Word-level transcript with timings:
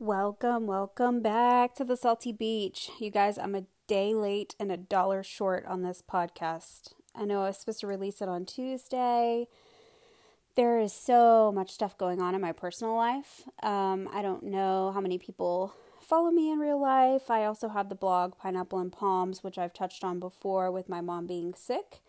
Welcome, 0.00 0.68
welcome 0.68 1.22
back 1.22 1.74
to 1.74 1.84
the 1.84 1.96
Salty 1.96 2.30
Beach. 2.30 2.88
You 3.00 3.10
guys, 3.10 3.36
I'm 3.36 3.56
a 3.56 3.64
day 3.88 4.14
late 4.14 4.54
and 4.60 4.70
a 4.70 4.76
dollar 4.76 5.24
short 5.24 5.66
on 5.66 5.82
this 5.82 6.04
podcast. 6.08 6.92
I 7.16 7.24
know 7.24 7.42
I 7.42 7.48
was 7.48 7.58
supposed 7.58 7.80
to 7.80 7.88
release 7.88 8.22
it 8.22 8.28
on 8.28 8.46
Tuesday. 8.46 9.48
There 10.54 10.78
is 10.78 10.92
so 10.92 11.50
much 11.50 11.72
stuff 11.72 11.98
going 11.98 12.22
on 12.22 12.36
in 12.36 12.40
my 12.40 12.52
personal 12.52 12.94
life. 12.94 13.42
Um, 13.60 14.08
I 14.12 14.22
don't 14.22 14.44
know 14.44 14.92
how 14.94 15.00
many 15.00 15.18
people 15.18 15.74
follow 16.00 16.30
me 16.30 16.52
in 16.52 16.60
real 16.60 16.80
life. 16.80 17.28
I 17.28 17.44
also 17.44 17.68
have 17.68 17.88
the 17.88 17.96
blog 17.96 18.38
Pineapple 18.38 18.78
and 18.78 18.92
Palms, 18.92 19.42
which 19.42 19.58
I've 19.58 19.74
touched 19.74 20.04
on 20.04 20.20
before 20.20 20.70
with 20.70 20.88
my 20.88 21.00
mom 21.00 21.26
being 21.26 21.54
sick. 21.54 22.02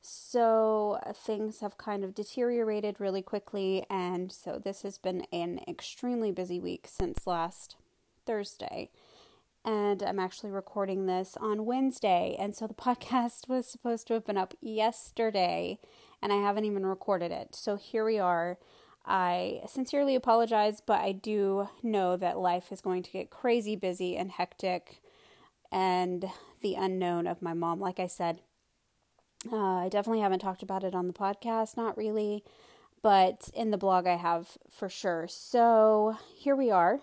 So 0.00 0.98
uh, 1.04 1.12
things 1.12 1.60
have 1.60 1.76
kind 1.76 2.04
of 2.04 2.14
deteriorated 2.14 2.96
really 2.98 3.20
quickly, 3.20 3.84
and 3.90 4.32
so 4.32 4.58
this 4.58 4.82
has 4.82 4.96
been 4.96 5.26
an 5.30 5.60
extremely 5.68 6.32
busy 6.32 6.58
week 6.58 6.86
since 6.88 7.26
last 7.26 7.76
Thursday. 8.24 8.90
And 9.62 10.02
I'm 10.02 10.18
actually 10.18 10.52
recording 10.52 11.04
this 11.04 11.36
on 11.38 11.66
Wednesday, 11.66 12.34
and 12.38 12.56
so 12.56 12.66
the 12.66 12.74
podcast 12.88 13.46
was 13.46 13.66
supposed 13.66 14.06
to 14.06 14.14
have 14.14 14.24
been 14.24 14.38
up 14.38 14.54
yesterday, 14.62 15.78
and 16.22 16.32
I 16.32 16.36
haven't 16.36 16.64
even 16.64 16.86
recorded 16.86 17.30
it. 17.30 17.54
So 17.54 17.76
here 17.76 18.04
we 18.04 18.18
are. 18.18 18.58
I 19.04 19.60
sincerely 19.66 20.14
apologize, 20.14 20.80
but 20.80 21.00
I 21.00 21.12
do 21.12 21.68
know 21.82 22.16
that 22.16 22.38
life 22.38 22.72
is 22.72 22.80
going 22.80 23.02
to 23.02 23.10
get 23.10 23.28
crazy 23.28 23.76
busy 23.76 24.16
and 24.16 24.30
hectic, 24.30 25.02
and 25.70 26.24
the 26.62 26.74
unknown 26.74 27.26
of 27.26 27.42
my 27.42 27.52
mom, 27.52 27.80
like 27.80 28.00
I 28.00 28.06
said, 28.06 28.40
uh, 29.50 29.56
I 29.56 29.88
definitely 29.88 30.20
haven't 30.20 30.40
talked 30.40 30.62
about 30.62 30.84
it 30.84 30.94
on 30.94 31.06
the 31.06 31.12
podcast, 31.12 31.76
not 31.76 31.96
really, 31.96 32.44
but 33.02 33.48
in 33.54 33.70
the 33.70 33.78
blog 33.78 34.06
I 34.06 34.16
have 34.16 34.58
for 34.70 34.88
sure. 34.88 35.26
So 35.28 36.16
here 36.34 36.54
we 36.54 36.70
are. 36.70 37.00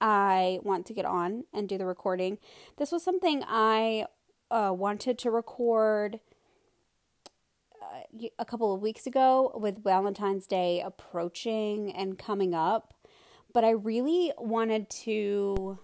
I 0.00 0.60
want 0.62 0.86
to 0.86 0.94
get 0.94 1.04
on 1.04 1.44
and 1.52 1.68
do 1.68 1.76
the 1.76 1.86
recording. 1.86 2.38
This 2.78 2.92
was 2.92 3.02
something 3.02 3.44
I 3.46 4.06
uh, 4.50 4.72
wanted 4.74 5.18
to 5.18 5.30
record 5.30 6.20
uh, 7.82 8.26
a 8.38 8.44
couple 8.44 8.72
of 8.72 8.80
weeks 8.80 9.06
ago 9.06 9.52
with 9.54 9.82
Valentine's 9.82 10.46
Day 10.46 10.80
approaching 10.80 11.92
and 11.92 12.18
coming 12.18 12.54
up, 12.54 12.94
but 13.52 13.64
I 13.64 13.70
really 13.70 14.32
wanted 14.38 14.88
to 14.90 15.78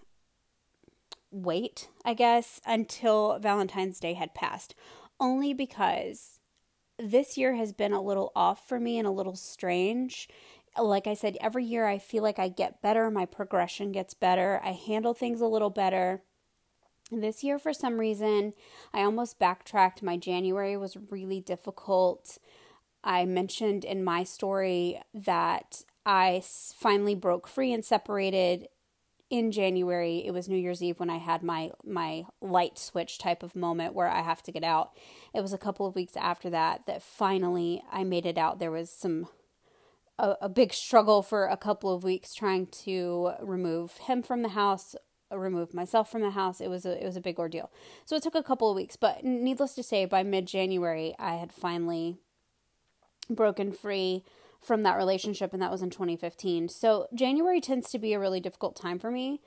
wait, 1.31 1.89
I 2.05 2.15
guess, 2.15 2.61
until 2.65 3.39
Valentine's 3.39 4.01
Day 4.01 4.15
had 4.15 4.35
passed 4.35 4.75
only 5.21 5.53
because 5.55 6.41
this 6.99 7.37
year 7.37 7.55
has 7.55 7.73
been 7.73 7.93
a 7.93 8.03
little 8.03 8.33
off 8.35 8.67
for 8.69 8.81
me 8.81 8.99
and 8.99 9.07
a 9.07 9.13
little 9.13 9.37
strange. 9.37 10.29
Like 10.79 11.07
I 11.07 11.15
said, 11.15 11.37
every 11.41 11.65
year 11.65 11.87
I 11.87 11.99
feel 11.99 12.23
like 12.23 12.39
I 12.39 12.49
get 12.49 12.83
better, 12.83 13.11
my 13.11 13.27
progression 13.27 13.93
gets 13.93 14.15
better, 14.15 14.61
I 14.63 14.73
handle 14.73 15.15
things 15.15 15.41
a 15.41 15.47
little 15.47 15.71
better. 15.71 16.23
This 17.13 17.45
year, 17.45 17.59
for 17.61 17.73
some 17.73 18.01
reason, 18.01 18.53
I 18.93 19.03
almost 19.03 19.39
backtracked. 19.39 20.03
My 20.03 20.17
January 20.17 20.77
was 20.77 20.97
really 21.11 21.41
difficult. 21.41 22.39
I 23.05 23.25
mentioned 23.27 23.85
in 23.85 24.03
my 24.03 24.25
story 24.25 25.01
that 25.15 25.85
I 26.05 26.43
finally 26.77 27.15
broke 27.15 27.47
free 27.47 27.73
and 27.73 27.85
separated 27.85 28.67
in 29.29 29.51
January, 29.51 30.23
it 30.25 30.31
was 30.31 30.49
New 30.49 30.57
Year's 30.57 30.83
Eve 30.83 31.01
when 31.01 31.11
I 31.11 31.19
had 31.19 31.43
my 31.43 31.71
my 31.85 32.25
light 32.41 32.79
switch 32.79 33.19
type 33.19 33.43
of 33.43 33.57
moment 33.57 33.95
where 33.95 34.09
I 34.09 34.23
have 34.23 34.43
to 34.45 34.53
get 34.53 34.65
out. 34.65 34.97
It 35.35 35.41
was 35.41 35.53
a 35.53 35.59
couple 35.59 35.87
of 35.87 35.95
weeks 35.95 36.17
after 36.17 36.49
that 36.51 36.87
that 36.87 37.03
finally 37.03 37.83
I 37.91 38.05
made 38.05 38.27
it 38.27 38.39
out. 38.39 38.59
There 38.59 38.71
was 38.71 38.91
some 38.91 39.29
a, 40.19 40.37
a 40.43 40.49
big 40.49 40.73
struggle 40.73 41.23
for 41.23 41.47
a 41.47 41.57
couple 41.57 41.93
of 41.95 42.05
weeks 42.05 42.35
trying 42.35 42.67
to 42.67 43.33
remove 43.43 43.97
him 43.99 44.23
from 44.23 44.43
the 44.43 44.51
house, 44.51 44.95
remove 45.33 45.75
myself 45.75 46.11
from 46.11 46.23
the 46.23 46.31
house. 46.31 46.61
It 46.61 46.69
was 46.69 46.87
a 46.87 47.03
it 47.03 47.05
was 47.05 47.17
a 47.17 47.21
big 47.21 47.39
ordeal. 47.39 47.71
So 48.05 48.15
it 48.15 48.23
took 48.23 48.37
a 48.37 48.45
couple 48.45 48.71
of 48.71 48.77
weeks, 48.77 48.95
but 48.95 49.25
needless 49.25 49.75
to 49.75 49.83
say, 49.83 50.05
by 50.05 50.23
mid 50.23 50.47
January, 50.47 51.17
I 51.19 51.35
had 51.35 51.53
finally 51.53 52.19
broken 53.29 53.73
free 53.73 54.23
from 54.67 54.83
that 54.83 54.97
relationship, 54.97 55.53
and 55.53 55.63
that 55.63 55.71
was 55.71 55.83
in 55.83 55.91
2015. 55.91 56.69
So 56.69 57.07
January 57.15 57.61
tends 57.61 57.91
to 57.91 57.99
be 57.99 58.13
a 58.13 58.19
really 58.19 58.41
difficult 58.41 58.77
time 58.77 58.99
for 58.99 59.11
me. 59.11 59.41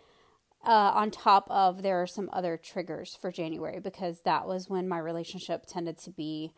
Uh, 0.66 0.92
on 0.94 1.10
top 1.10 1.50
of 1.50 1.84
there 1.84 2.02
are 2.02 2.08
some 2.08 2.30
other 2.34 2.58
triggers 2.58 3.18
for 3.20 3.32
January 3.32 3.80
because 3.80 4.22
that 4.22 4.46
was 4.46 4.70
when 4.70 4.90
my 4.90 4.98
relationship 4.98 5.66
tended 5.66 5.98
to 5.98 6.10
be 6.10 6.52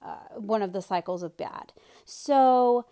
uh, 0.00 0.16
one 0.36 0.62
of 0.62 0.72
the 0.72 0.82
cycles 0.82 1.22
of 1.22 1.36
bad. 1.36 1.72
So 2.04 2.86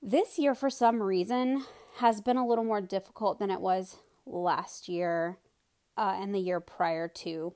this 0.00 0.38
year, 0.38 0.54
for 0.54 0.70
some 0.70 1.02
reason, 1.02 1.64
has 1.96 2.20
been 2.20 2.36
a 2.36 2.46
little 2.46 2.64
more 2.64 2.80
difficult 2.80 3.38
than 3.38 3.50
it 3.50 3.60
was 3.60 3.96
last 4.26 4.88
year 4.88 5.38
uh, 5.96 6.16
and 6.20 6.34
the 6.34 6.38
year 6.38 6.60
prior 6.60 7.08
to. 7.08 7.54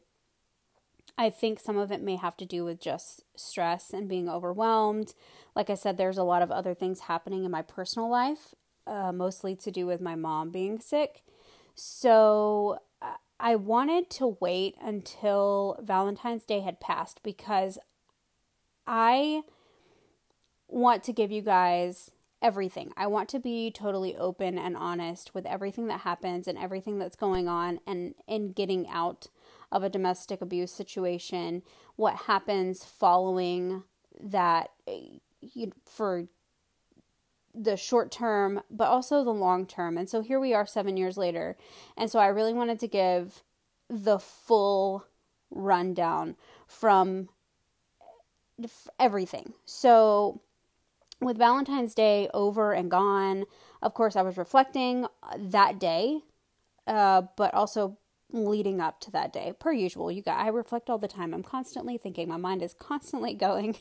I 1.21 1.29
think 1.29 1.61
some 1.61 1.77
of 1.77 1.93
it 1.93 2.01
may 2.01 2.17
have 2.17 2.39
to 2.39 2.47
do 2.47 2.65
with 2.65 2.81
just 2.81 3.25
stress 3.37 3.93
and 3.93 4.09
being 4.09 4.27
overwhelmed. 4.27 5.13
Like 5.55 5.69
I 5.69 5.75
said, 5.75 5.99
there's 5.99 6.17
a 6.17 6.23
lot 6.23 6.41
of 6.41 6.51
other 6.51 6.73
things 6.73 7.01
happening 7.01 7.45
in 7.45 7.51
my 7.51 7.61
personal 7.61 8.09
life, 8.09 8.55
uh, 8.87 9.13
mostly 9.13 9.55
to 9.57 9.71
do 9.71 9.87
with 9.87 10.01
my 10.01 10.15
mom 10.15 10.49
being 10.49 10.81
sick. 10.81 11.23
So 11.75 12.79
I 13.39 13.55
wanted 13.55 14.09
to 14.13 14.39
wait 14.41 14.77
until 14.83 15.79
Valentine's 15.83 16.47
Day 16.47 16.61
had 16.61 16.81
passed 16.81 17.23
because 17.23 17.79
I 18.87 19.43
want 20.69 21.05
to 21.05 21.13
give 21.13 21.31
you 21.31 21.43
guys 21.43 22.11
everything. 22.41 22.93
I 22.97 23.07
want 23.09 23.29
to 23.29 23.39
be 23.39 23.71
totally 23.71 24.17
open 24.17 24.57
and 24.57 24.75
honest 24.75 25.35
with 25.35 25.45
everything 25.45 25.87
that 25.89 26.01
happens 26.01 26.49
and 26.49 26.57
everything 26.57 26.99
that's 26.99 27.15
going 27.15 27.47
on 27.47 27.81
and 27.87 28.15
in 28.27 28.53
getting 28.53 28.89
out 28.89 29.29
of 29.73 29.83
a 29.83 29.89
domestic 29.89 30.41
abuse 30.41 30.73
situation, 30.73 31.63
what 31.97 32.17
happens 32.17 32.85
following 32.85 33.85
that 34.21 34.71
you, 35.41 35.73
for 35.87 36.27
the 37.55 37.77
short 37.77 38.11
term, 38.11 38.63
but 38.71 38.89
also 38.89 39.25
the 39.25 39.31
long 39.31 39.67
term. 39.67 39.99
And 39.99 40.09
so 40.09 40.23
here 40.23 40.41
we 40.41 40.55
are 40.55 40.67
7 40.67 40.97
years 40.97 41.17
later. 41.17 41.57
And 41.97 42.11
so 42.11 42.19
I 42.19 42.27
really 42.29 42.53
wanted 42.53 42.79
to 42.81 42.89
give 42.89 43.43
the 43.89 44.19
full 44.19 45.05
rundown 45.51 46.37
from 46.67 47.29
everything. 48.99 49.53
So 49.65 50.43
with 51.21 51.39
Valentine's 51.39 51.95
Day 51.95 52.29
over 52.33 52.73
and 52.73 52.91
gone, 52.91 53.45
of 53.83 53.95
course, 53.95 54.17
I 54.17 54.23
was 54.23 54.37
reflecting 54.37 55.07
that 55.37 55.79
day, 55.79 56.21
uh, 56.87 57.23
but 57.37 57.53
also 57.55 57.99
leading 58.33 58.81
up 58.81 59.01
to 59.01 59.11
that 59.13 59.33
day. 59.33 59.53
Per 59.59 59.73
usual, 59.73 60.11
you 60.11 60.23
got 60.23 60.39
I 60.39 60.49
reflect 60.49 60.91
all 60.91 60.99
the 60.99 61.09
time. 61.09 61.35
I'm 61.35 61.43
constantly 61.43 61.99
thinking. 61.99 62.29
My 62.29 62.37
mind 62.37 62.63
is 62.63 62.75
constantly 62.75 63.35
going. 63.35 63.77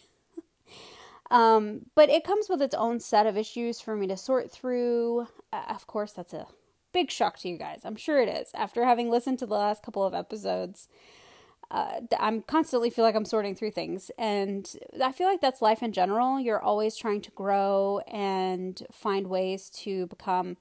um, 1.32 1.86
but 1.96 2.10
it 2.10 2.24
comes 2.24 2.50
with 2.50 2.62
its 2.62 2.76
own 2.76 3.00
set 3.00 3.26
of 3.26 3.38
issues 3.38 3.82
for 3.82 3.96
me 3.96 4.08
to 4.08 4.18
sort 4.18 4.52
through. 4.52 5.28
Uh, 5.52 5.64
of 5.70 5.88
course, 5.88 6.12
that's 6.14 6.34
a 6.34 6.48
big 6.92 7.12
shock 7.12 7.38
to 7.40 7.50
you 7.50 7.58
guys. 7.58 7.82
I'm 7.84 7.96
sure 7.96 8.22
it 8.22 8.30
is. 8.30 8.52
After 8.54 8.86
having 8.86 9.10
listened 9.10 9.40
to 9.40 9.46
the 9.46 9.56
last 9.56 9.84
couple 9.84 10.04
of 10.04 10.14
episodes, 10.14 10.88
uh, 11.72 12.02
I'm 12.20 12.42
constantly 12.42 12.90
feel 12.90 13.06
like 13.06 13.16
I'm 13.16 13.26
sorting 13.26 13.56
through 13.56 13.72
things, 13.72 14.10
and 14.18 14.76
I 15.04 15.12
feel 15.12 15.28
like 15.28 15.40
that's 15.40 15.62
life 15.62 15.84
in 15.84 15.92
general. 15.92 16.40
You're 16.40 16.62
always 16.62 16.96
trying 16.96 17.22
to 17.22 17.32
grow 17.32 18.02
and 18.08 18.82
find 18.92 19.28
ways 19.28 19.70
to 19.82 20.08
become 20.08 20.58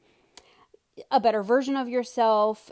a 1.10 1.21
better 1.21 1.43
version 1.43 1.77
of 1.77 1.88
yourself, 1.88 2.71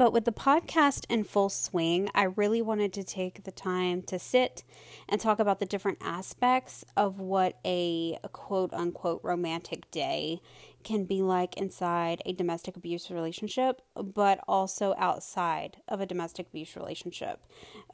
but 0.00 0.14
with 0.14 0.24
the 0.24 0.32
podcast 0.32 1.04
in 1.10 1.24
full 1.24 1.50
swing, 1.50 2.08
I 2.14 2.22
really 2.22 2.62
wanted 2.62 2.90
to 2.94 3.04
take 3.04 3.44
the 3.44 3.52
time 3.52 4.00
to 4.04 4.18
sit 4.18 4.64
and 5.06 5.20
talk 5.20 5.38
about 5.38 5.58
the 5.58 5.66
different 5.66 5.98
aspects 6.00 6.86
of 6.96 7.20
what 7.20 7.58
a, 7.66 8.16
quote 8.32 8.72
unquote 8.72 9.20
romantic 9.22 9.90
day 9.90 10.40
can 10.84 11.04
be 11.04 11.20
like 11.20 11.54
inside 11.58 12.22
a 12.24 12.32
domestic 12.32 12.78
abuse 12.78 13.10
relationship, 13.10 13.82
but 13.94 14.42
also 14.48 14.94
outside 14.96 15.76
of 15.86 16.00
a 16.00 16.06
domestic 16.06 16.46
abuse 16.46 16.76
relationship. 16.76 17.44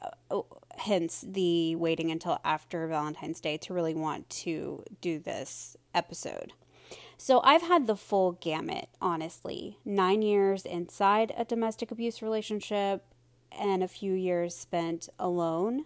Uh, 0.01 0.11
oh, 0.31 0.45
hence 0.77 1.25
the 1.27 1.75
waiting 1.75 2.09
until 2.09 2.39
after 2.45 2.87
Valentine's 2.87 3.41
Day 3.41 3.57
to 3.57 3.73
really 3.73 3.93
want 3.93 4.29
to 4.29 4.81
do 5.01 5.19
this 5.19 5.75
episode. 5.93 6.53
So 7.17 7.41
I've 7.43 7.63
had 7.63 7.87
the 7.87 7.95
full 7.95 8.33
gamut, 8.33 8.89
honestly. 9.01 9.79
Nine 9.83 10.21
years 10.21 10.65
inside 10.65 11.33
a 11.35 11.43
domestic 11.43 11.89
abuse 11.91 12.21
relationship 12.21 13.03
and 13.51 13.83
a 13.83 13.87
few 13.87 14.13
years 14.13 14.55
spent 14.55 15.09
alone, 15.17 15.85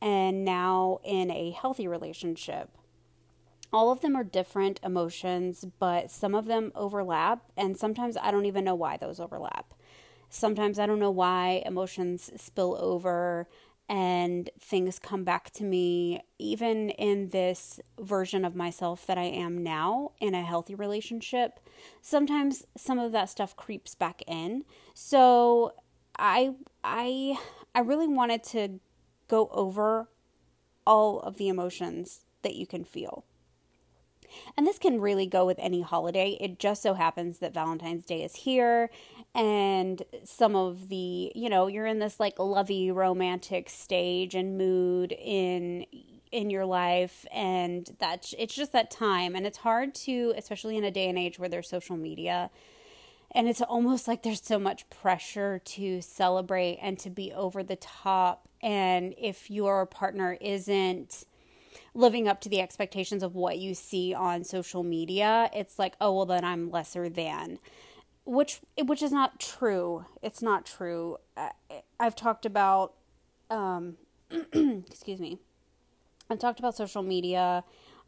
and 0.00 0.44
now 0.44 1.00
in 1.04 1.30
a 1.30 1.50
healthy 1.50 1.86
relationship. 1.86 2.70
All 3.72 3.90
of 3.90 4.00
them 4.00 4.16
are 4.16 4.24
different 4.24 4.80
emotions, 4.82 5.66
but 5.78 6.10
some 6.10 6.34
of 6.34 6.46
them 6.46 6.72
overlap, 6.74 7.42
and 7.56 7.76
sometimes 7.76 8.16
I 8.16 8.30
don't 8.30 8.46
even 8.46 8.64
know 8.64 8.74
why 8.74 8.96
those 8.96 9.20
overlap. 9.20 9.74
Sometimes 10.30 10.78
I 10.78 10.86
don't 10.86 10.98
know 11.00 11.10
why 11.10 11.62
emotions 11.66 12.30
spill 12.36 12.76
over 12.80 13.48
and 13.88 14.48
things 14.58 14.98
come 14.98 15.24
back 15.24 15.50
to 15.50 15.64
me, 15.64 16.22
even 16.38 16.90
in 16.90 17.28
this 17.28 17.80
version 18.00 18.44
of 18.44 18.56
myself 18.56 19.06
that 19.06 19.18
I 19.18 19.24
am 19.24 19.62
now 19.62 20.12
in 20.20 20.34
a 20.34 20.42
healthy 20.42 20.74
relationship. 20.74 21.60
Sometimes 22.00 22.64
some 22.76 22.98
of 22.98 23.12
that 23.12 23.28
stuff 23.28 23.56
creeps 23.56 23.94
back 23.94 24.22
in. 24.26 24.64
So 24.94 25.74
I 26.18 26.54
I 26.82 27.38
I 27.74 27.80
really 27.80 28.08
wanted 28.08 28.42
to 28.44 28.80
go 29.28 29.48
over 29.52 30.08
all 30.86 31.20
of 31.20 31.36
the 31.36 31.48
emotions 31.48 32.24
that 32.42 32.54
you 32.54 32.66
can 32.66 32.84
feel. 32.84 33.24
And 34.56 34.66
this 34.66 34.78
can 34.78 35.00
really 35.00 35.26
go 35.26 35.46
with 35.46 35.58
any 35.60 35.82
holiday. 35.82 36.36
It 36.40 36.58
just 36.58 36.82
so 36.82 36.94
happens 36.94 37.38
that 37.38 37.54
Valentine's 37.54 38.04
Day 38.04 38.22
is 38.22 38.34
here 38.34 38.90
and 39.34 40.02
some 40.24 40.54
of 40.54 40.88
the, 40.88 41.32
you 41.34 41.48
know, 41.48 41.66
you're 41.66 41.86
in 41.86 41.98
this 41.98 42.20
like 42.20 42.38
lovey 42.38 42.90
romantic 42.90 43.68
stage 43.68 44.34
and 44.34 44.56
mood 44.56 45.12
in 45.12 45.86
in 46.30 46.50
your 46.50 46.66
life 46.66 47.24
and 47.32 47.90
that 48.00 48.32
it's 48.36 48.54
just 48.54 48.72
that 48.72 48.90
time 48.90 49.36
and 49.36 49.46
it's 49.46 49.58
hard 49.58 49.94
to 49.94 50.34
especially 50.36 50.76
in 50.76 50.82
a 50.82 50.90
day 50.90 51.08
and 51.08 51.16
age 51.16 51.38
where 51.38 51.48
there's 51.48 51.68
social 51.68 51.96
media 51.96 52.50
and 53.30 53.46
it's 53.46 53.62
almost 53.62 54.08
like 54.08 54.24
there's 54.24 54.42
so 54.42 54.58
much 54.58 54.88
pressure 54.90 55.60
to 55.64 56.00
celebrate 56.00 56.76
and 56.82 56.98
to 56.98 57.08
be 57.08 57.32
over 57.32 57.62
the 57.62 57.76
top 57.76 58.48
and 58.60 59.14
if 59.16 59.48
your 59.48 59.86
partner 59.86 60.36
isn't 60.40 61.24
living 61.94 62.26
up 62.26 62.40
to 62.40 62.48
the 62.48 62.60
expectations 62.60 63.22
of 63.22 63.34
what 63.34 63.58
you 63.58 63.74
see 63.74 64.14
on 64.14 64.44
social 64.44 64.82
media, 64.82 65.50
it's 65.54 65.78
like, 65.78 65.94
oh 66.00 66.12
well, 66.12 66.26
then 66.26 66.44
I'm 66.44 66.70
lesser 66.70 67.08
than, 67.08 67.58
which 68.24 68.60
which 68.82 69.02
is 69.02 69.12
not 69.12 69.38
true. 69.40 70.06
It's 70.22 70.42
not 70.42 70.66
true. 70.66 71.18
I've 72.00 72.16
talked 72.16 72.46
about, 72.46 72.94
um, 73.50 73.96
excuse 74.30 75.20
me, 75.20 75.38
I've 76.30 76.38
talked 76.38 76.58
about 76.58 76.76
social 76.76 77.02
media 77.02 77.64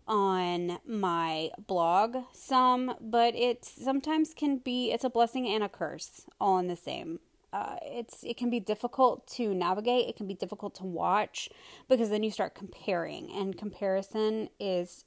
on 0.08 0.78
my 0.86 1.50
blog 1.66 2.16
some, 2.32 2.94
but 3.00 3.34
it 3.34 3.64
sometimes 3.64 4.34
can 4.34 4.58
be 4.58 4.92
it's 4.92 5.04
a 5.04 5.10
blessing 5.10 5.48
and 5.48 5.64
a 5.64 5.68
curse 5.68 6.26
all 6.40 6.58
in 6.58 6.68
the 6.68 6.76
same 6.76 7.18
uh, 7.56 7.76
it's 7.82 8.22
it 8.22 8.36
can 8.36 8.50
be 8.50 8.60
difficult 8.60 9.26
to 9.26 9.54
navigate. 9.54 10.08
It 10.08 10.16
can 10.16 10.26
be 10.26 10.34
difficult 10.34 10.74
to 10.76 10.84
watch 10.84 11.48
because 11.88 12.10
then 12.10 12.22
you 12.22 12.30
start 12.30 12.54
comparing, 12.54 13.30
and 13.32 13.56
comparison 13.56 14.50
is 14.60 15.06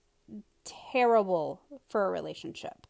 terrible 0.63 1.61
for 1.89 2.05
a 2.05 2.09
relationship. 2.09 2.87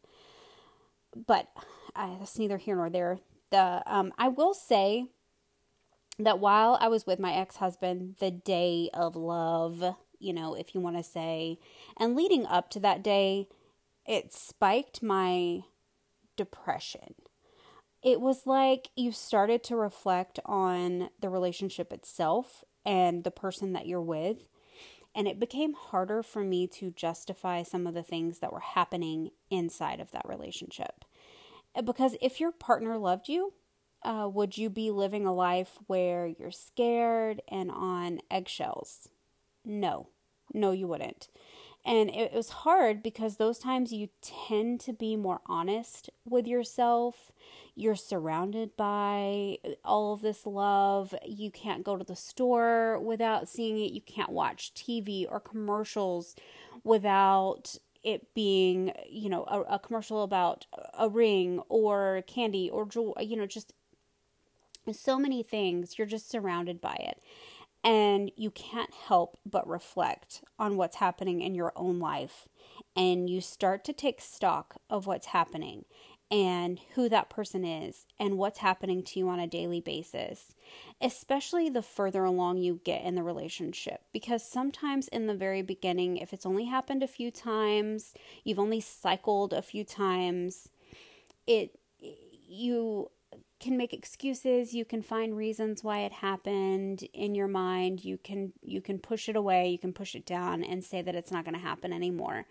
But 1.26 1.48
uh, 1.94 2.18
that's 2.18 2.38
neither 2.38 2.58
here 2.58 2.76
nor 2.76 2.90
there. 2.90 3.18
The 3.50 3.82
um, 3.86 4.12
I 4.18 4.28
will 4.28 4.54
say 4.54 5.06
that 6.18 6.38
while 6.38 6.78
I 6.80 6.88
was 6.88 7.06
with 7.06 7.18
my 7.18 7.32
ex 7.32 7.56
husband, 7.56 8.16
the 8.20 8.30
day 8.30 8.90
of 8.94 9.16
love, 9.16 9.96
you 10.18 10.32
know, 10.32 10.54
if 10.54 10.74
you 10.74 10.80
want 10.80 10.96
to 10.96 11.02
say, 11.02 11.58
and 11.96 12.14
leading 12.14 12.46
up 12.46 12.70
to 12.70 12.80
that 12.80 13.02
day, 13.02 13.48
it 14.06 14.32
spiked 14.32 15.02
my 15.02 15.60
depression 16.36 17.14
it 18.02 18.20
was 18.20 18.46
like 18.46 18.90
you 18.96 19.12
started 19.12 19.62
to 19.64 19.76
reflect 19.76 20.40
on 20.46 21.10
the 21.20 21.28
relationship 21.28 21.92
itself 21.92 22.64
and 22.84 23.24
the 23.24 23.30
person 23.30 23.72
that 23.74 23.86
you're 23.86 24.00
with. 24.00 24.38
And 25.14 25.26
it 25.26 25.40
became 25.40 25.74
harder 25.74 26.22
for 26.22 26.42
me 26.42 26.66
to 26.68 26.92
justify 26.92 27.62
some 27.62 27.86
of 27.86 27.94
the 27.94 28.02
things 28.02 28.38
that 28.38 28.52
were 28.52 28.60
happening 28.60 29.30
inside 29.50 30.00
of 30.00 30.12
that 30.12 30.26
relationship. 30.26 31.04
Because 31.84 32.16
if 32.20 32.40
your 32.40 32.52
partner 32.52 32.98
loved 32.98 33.28
you, 33.28 33.52
uh, 34.02 34.28
would 34.32 34.56
you 34.56 34.70
be 34.70 34.90
living 34.90 35.26
a 35.26 35.34
life 35.34 35.78
where 35.86 36.26
you're 36.26 36.50
scared 36.50 37.42
and 37.48 37.70
on 37.70 38.20
eggshells? 38.30 39.08
No, 39.64 40.08
no, 40.52 40.72
you 40.72 40.88
wouldn't. 40.88 41.28
And 41.84 42.10
it 42.10 42.32
was 42.34 42.50
hard 42.50 43.02
because 43.02 43.36
those 43.36 43.58
times 43.58 43.92
you 43.92 44.08
tend 44.20 44.80
to 44.80 44.92
be 44.92 45.16
more 45.16 45.40
honest 45.46 46.10
with 46.26 46.46
yourself. 46.46 47.32
You're 47.74 47.96
surrounded 47.96 48.76
by 48.76 49.58
all 49.82 50.12
of 50.12 50.20
this 50.20 50.44
love. 50.44 51.14
You 51.26 51.50
can't 51.50 51.84
go 51.84 51.96
to 51.96 52.04
the 52.04 52.16
store 52.16 52.98
without 52.98 53.48
seeing 53.48 53.78
it. 53.78 53.92
You 53.92 54.02
can't 54.02 54.30
watch 54.30 54.74
TV 54.74 55.26
or 55.30 55.40
commercials 55.40 56.36
without 56.84 57.76
it 58.02 58.34
being, 58.34 58.92
you 59.08 59.28
know, 59.28 59.44
a, 59.44 59.74
a 59.74 59.78
commercial 59.78 60.22
about 60.22 60.66
a 60.98 61.08
ring 61.08 61.60
or 61.68 62.22
candy 62.26 62.70
or 62.70 62.86
jewel, 62.86 63.16
you 63.20 63.36
know, 63.36 63.46
just 63.46 63.72
so 64.92 65.18
many 65.18 65.42
things. 65.42 65.98
You're 65.98 66.06
just 66.06 66.30
surrounded 66.30 66.80
by 66.80 66.94
it 66.94 67.20
and 67.82 68.30
you 68.36 68.50
can't 68.50 68.92
help 68.92 69.38
but 69.46 69.66
reflect 69.66 70.44
on 70.58 70.76
what's 70.76 70.96
happening 70.96 71.40
in 71.40 71.54
your 71.54 71.72
own 71.76 71.98
life 71.98 72.46
and 72.94 73.30
you 73.30 73.40
start 73.40 73.84
to 73.84 73.92
take 73.92 74.20
stock 74.20 74.76
of 74.90 75.06
what's 75.06 75.26
happening 75.26 75.84
and 76.30 76.78
who 76.94 77.08
that 77.08 77.28
person 77.28 77.64
is 77.64 78.06
and 78.18 78.38
what's 78.38 78.60
happening 78.60 79.02
to 79.02 79.18
you 79.18 79.28
on 79.28 79.40
a 79.40 79.46
daily 79.46 79.80
basis, 79.80 80.54
especially 81.00 81.68
the 81.68 81.82
further 81.82 82.24
along 82.24 82.58
you 82.58 82.80
get 82.84 83.02
in 83.02 83.16
the 83.16 83.22
relationship. 83.22 84.02
Because 84.12 84.46
sometimes 84.46 85.08
in 85.08 85.26
the 85.26 85.34
very 85.34 85.62
beginning, 85.62 86.16
if 86.18 86.32
it's 86.32 86.46
only 86.46 86.66
happened 86.66 87.02
a 87.02 87.08
few 87.08 87.30
times, 87.30 88.14
you've 88.44 88.60
only 88.60 88.80
cycled 88.80 89.52
a 89.52 89.62
few 89.62 89.84
times, 89.84 90.68
it 91.46 91.78
you 92.48 93.10
can 93.60 93.76
make 93.76 93.92
excuses 93.92 94.74
you 94.74 94.84
can 94.84 95.02
find 95.02 95.36
reasons 95.36 95.84
why 95.84 96.00
it 96.00 96.12
happened 96.12 97.06
in 97.12 97.34
your 97.34 97.46
mind 97.46 98.04
you 98.04 98.18
can 98.18 98.52
you 98.62 98.80
can 98.80 98.98
push 98.98 99.28
it 99.28 99.36
away 99.36 99.68
you 99.68 99.78
can 99.78 99.92
push 99.92 100.14
it 100.14 100.26
down 100.26 100.64
and 100.64 100.82
say 100.82 101.00
that 101.02 101.14
it's 101.14 101.30
not 101.30 101.44
going 101.44 101.54
to 101.54 101.60
happen 101.60 101.92
anymore 101.92 102.46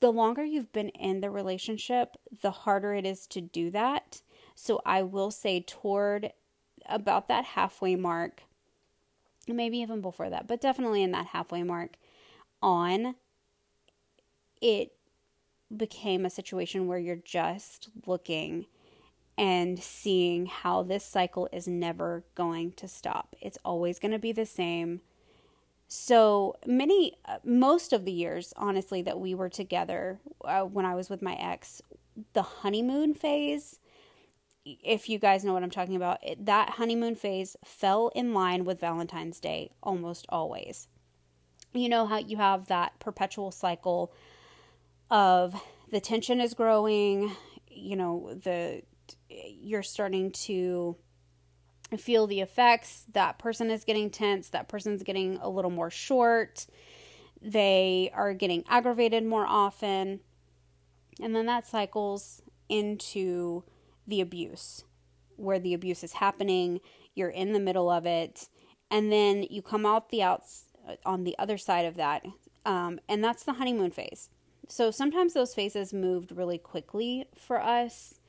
the 0.00 0.12
longer 0.12 0.44
you've 0.44 0.72
been 0.72 0.88
in 0.90 1.20
the 1.20 1.30
relationship 1.30 2.16
the 2.42 2.50
harder 2.50 2.94
it 2.94 3.06
is 3.06 3.26
to 3.26 3.40
do 3.40 3.70
that 3.70 4.22
so 4.54 4.80
i 4.84 5.02
will 5.02 5.30
say 5.30 5.60
toward 5.60 6.32
about 6.86 7.28
that 7.28 7.44
halfway 7.44 7.94
mark 7.94 8.42
maybe 9.46 9.78
even 9.78 10.00
before 10.00 10.30
that 10.30 10.46
but 10.46 10.60
definitely 10.60 11.02
in 11.02 11.12
that 11.12 11.26
halfway 11.26 11.62
mark 11.62 11.96
on 12.62 13.14
it 14.60 14.92
became 15.74 16.24
a 16.24 16.30
situation 16.30 16.86
where 16.86 16.98
you're 16.98 17.16
just 17.16 17.88
looking 18.06 18.66
and 19.38 19.82
seeing 19.82 20.46
how 20.46 20.82
this 20.82 21.04
cycle 21.04 21.48
is 21.50 21.66
never 21.66 22.24
going 22.34 22.72
to 22.72 22.86
stop. 22.86 23.34
It's 23.40 23.58
always 23.64 23.98
going 23.98 24.12
to 24.12 24.18
be 24.18 24.32
the 24.32 24.46
same. 24.46 25.00
So 25.92 26.54
many, 26.64 27.16
uh, 27.24 27.38
most 27.42 27.92
of 27.92 28.04
the 28.04 28.12
years, 28.12 28.54
honestly, 28.56 29.02
that 29.02 29.18
we 29.18 29.34
were 29.34 29.48
together 29.48 30.20
uh, 30.44 30.62
when 30.62 30.86
I 30.86 30.94
was 30.94 31.10
with 31.10 31.20
my 31.20 31.34
ex, 31.34 31.82
the 32.32 32.42
honeymoon 32.42 33.12
phase, 33.12 33.80
if 34.64 35.08
you 35.08 35.18
guys 35.18 35.42
know 35.42 35.52
what 35.52 35.64
I'm 35.64 35.70
talking 35.70 35.96
about, 35.96 36.22
it, 36.22 36.46
that 36.46 36.70
honeymoon 36.70 37.16
phase 37.16 37.56
fell 37.64 38.12
in 38.14 38.32
line 38.32 38.64
with 38.64 38.78
Valentine's 38.78 39.40
Day 39.40 39.72
almost 39.82 40.26
always. 40.28 40.86
You 41.72 41.88
know 41.88 42.06
how 42.06 42.18
you 42.18 42.36
have 42.36 42.68
that 42.68 42.96
perpetual 43.00 43.50
cycle 43.50 44.12
of 45.10 45.60
the 45.90 45.98
tension 45.98 46.40
is 46.40 46.54
growing, 46.54 47.32
you 47.68 47.96
know, 47.96 48.38
the 48.44 48.82
you're 49.28 49.82
starting 49.82 50.30
to 50.30 50.94
feel 51.96 52.26
the 52.26 52.40
effects. 52.40 53.04
That 53.12 53.38
person 53.38 53.70
is 53.70 53.84
getting 53.84 54.10
tense, 54.10 54.48
that 54.50 54.68
person's 54.68 55.02
getting 55.02 55.38
a 55.40 55.48
little 55.48 55.70
more 55.70 55.90
short, 55.90 56.66
they 57.42 58.10
are 58.14 58.34
getting 58.34 58.64
aggravated 58.68 59.24
more 59.24 59.46
often. 59.46 60.20
And 61.22 61.34
then 61.34 61.46
that 61.46 61.66
cycles 61.66 62.42
into 62.68 63.64
the 64.06 64.20
abuse, 64.20 64.84
where 65.36 65.58
the 65.58 65.74
abuse 65.74 66.04
is 66.04 66.14
happening, 66.14 66.80
you're 67.14 67.30
in 67.30 67.52
the 67.52 67.60
middle 67.60 67.90
of 67.90 68.06
it, 68.06 68.48
and 68.90 69.10
then 69.10 69.44
you 69.50 69.62
come 69.62 69.84
out 69.84 70.10
the 70.10 70.22
outs 70.22 70.64
on 71.04 71.24
the 71.24 71.36
other 71.38 71.58
side 71.58 71.84
of 71.84 71.96
that, 71.96 72.24
um, 72.64 73.00
and 73.08 73.22
that's 73.22 73.44
the 73.44 73.54
honeymoon 73.54 73.90
phase. 73.90 74.30
So 74.68 74.90
sometimes 74.90 75.34
those 75.34 75.54
phases 75.54 75.92
moved 75.92 76.32
really 76.32 76.58
quickly 76.58 77.26
for 77.34 77.60
us 77.60 78.20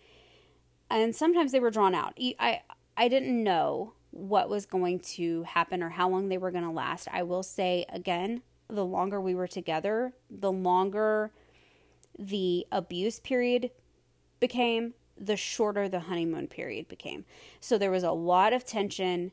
and 0.91 1.15
sometimes 1.15 1.51
they 1.51 1.59
were 1.59 1.71
drawn 1.71 1.95
out. 1.95 2.17
I 2.39 2.61
I 3.01 3.07
didn't 3.07 3.43
know 3.43 3.93
what 4.11 4.47
was 4.47 4.67
going 4.67 4.99
to 4.99 5.41
happen 5.41 5.81
or 5.81 5.89
how 5.89 6.07
long 6.07 6.29
they 6.29 6.37
were 6.37 6.51
going 6.51 6.65
to 6.65 6.69
last. 6.69 7.07
I 7.11 7.23
will 7.23 7.41
say 7.41 7.83
again, 7.89 8.43
the 8.67 8.85
longer 8.85 9.19
we 9.19 9.33
were 9.33 9.47
together, 9.47 10.13
the 10.29 10.51
longer 10.51 11.31
the 12.19 12.67
abuse 12.71 13.19
period 13.19 13.71
became, 14.39 14.93
the 15.17 15.35
shorter 15.35 15.89
the 15.89 16.01
honeymoon 16.01 16.45
period 16.45 16.87
became. 16.87 17.25
So 17.59 17.79
there 17.79 17.89
was 17.89 18.03
a 18.03 18.11
lot 18.11 18.53
of 18.53 18.67
tension 18.67 19.31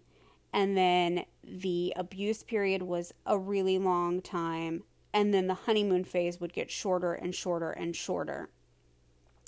and 0.50 0.74
then 0.74 1.26
the 1.44 1.92
abuse 1.94 2.42
period 2.42 2.80
was 2.80 3.12
a 3.26 3.38
really 3.38 3.78
long 3.78 4.22
time 4.22 4.84
and 5.12 5.34
then 5.34 5.46
the 5.46 5.52
honeymoon 5.52 6.04
phase 6.04 6.40
would 6.40 6.54
get 6.54 6.70
shorter 6.70 7.12
and 7.12 7.34
shorter 7.34 7.72
and 7.72 7.94
shorter. 7.94 8.48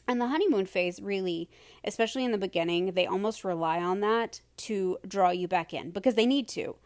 And 0.08 0.20
the 0.20 0.28
honeymoon 0.28 0.66
phase, 0.66 1.00
really, 1.00 1.48
especially 1.84 2.24
in 2.24 2.32
the 2.32 2.38
beginning, 2.38 2.92
they 2.92 3.06
almost 3.06 3.44
rely 3.44 3.80
on 3.80 4.00
that 4.00 4.40
to 4.58 4.98
draw 5.06 5.30
you 5.30 5.46
back 5.46 5.72
in 5.72 5.90
because 5.90 6.14
they 6.14 6.26
need 6.26 6.48
to. 6.48 6.76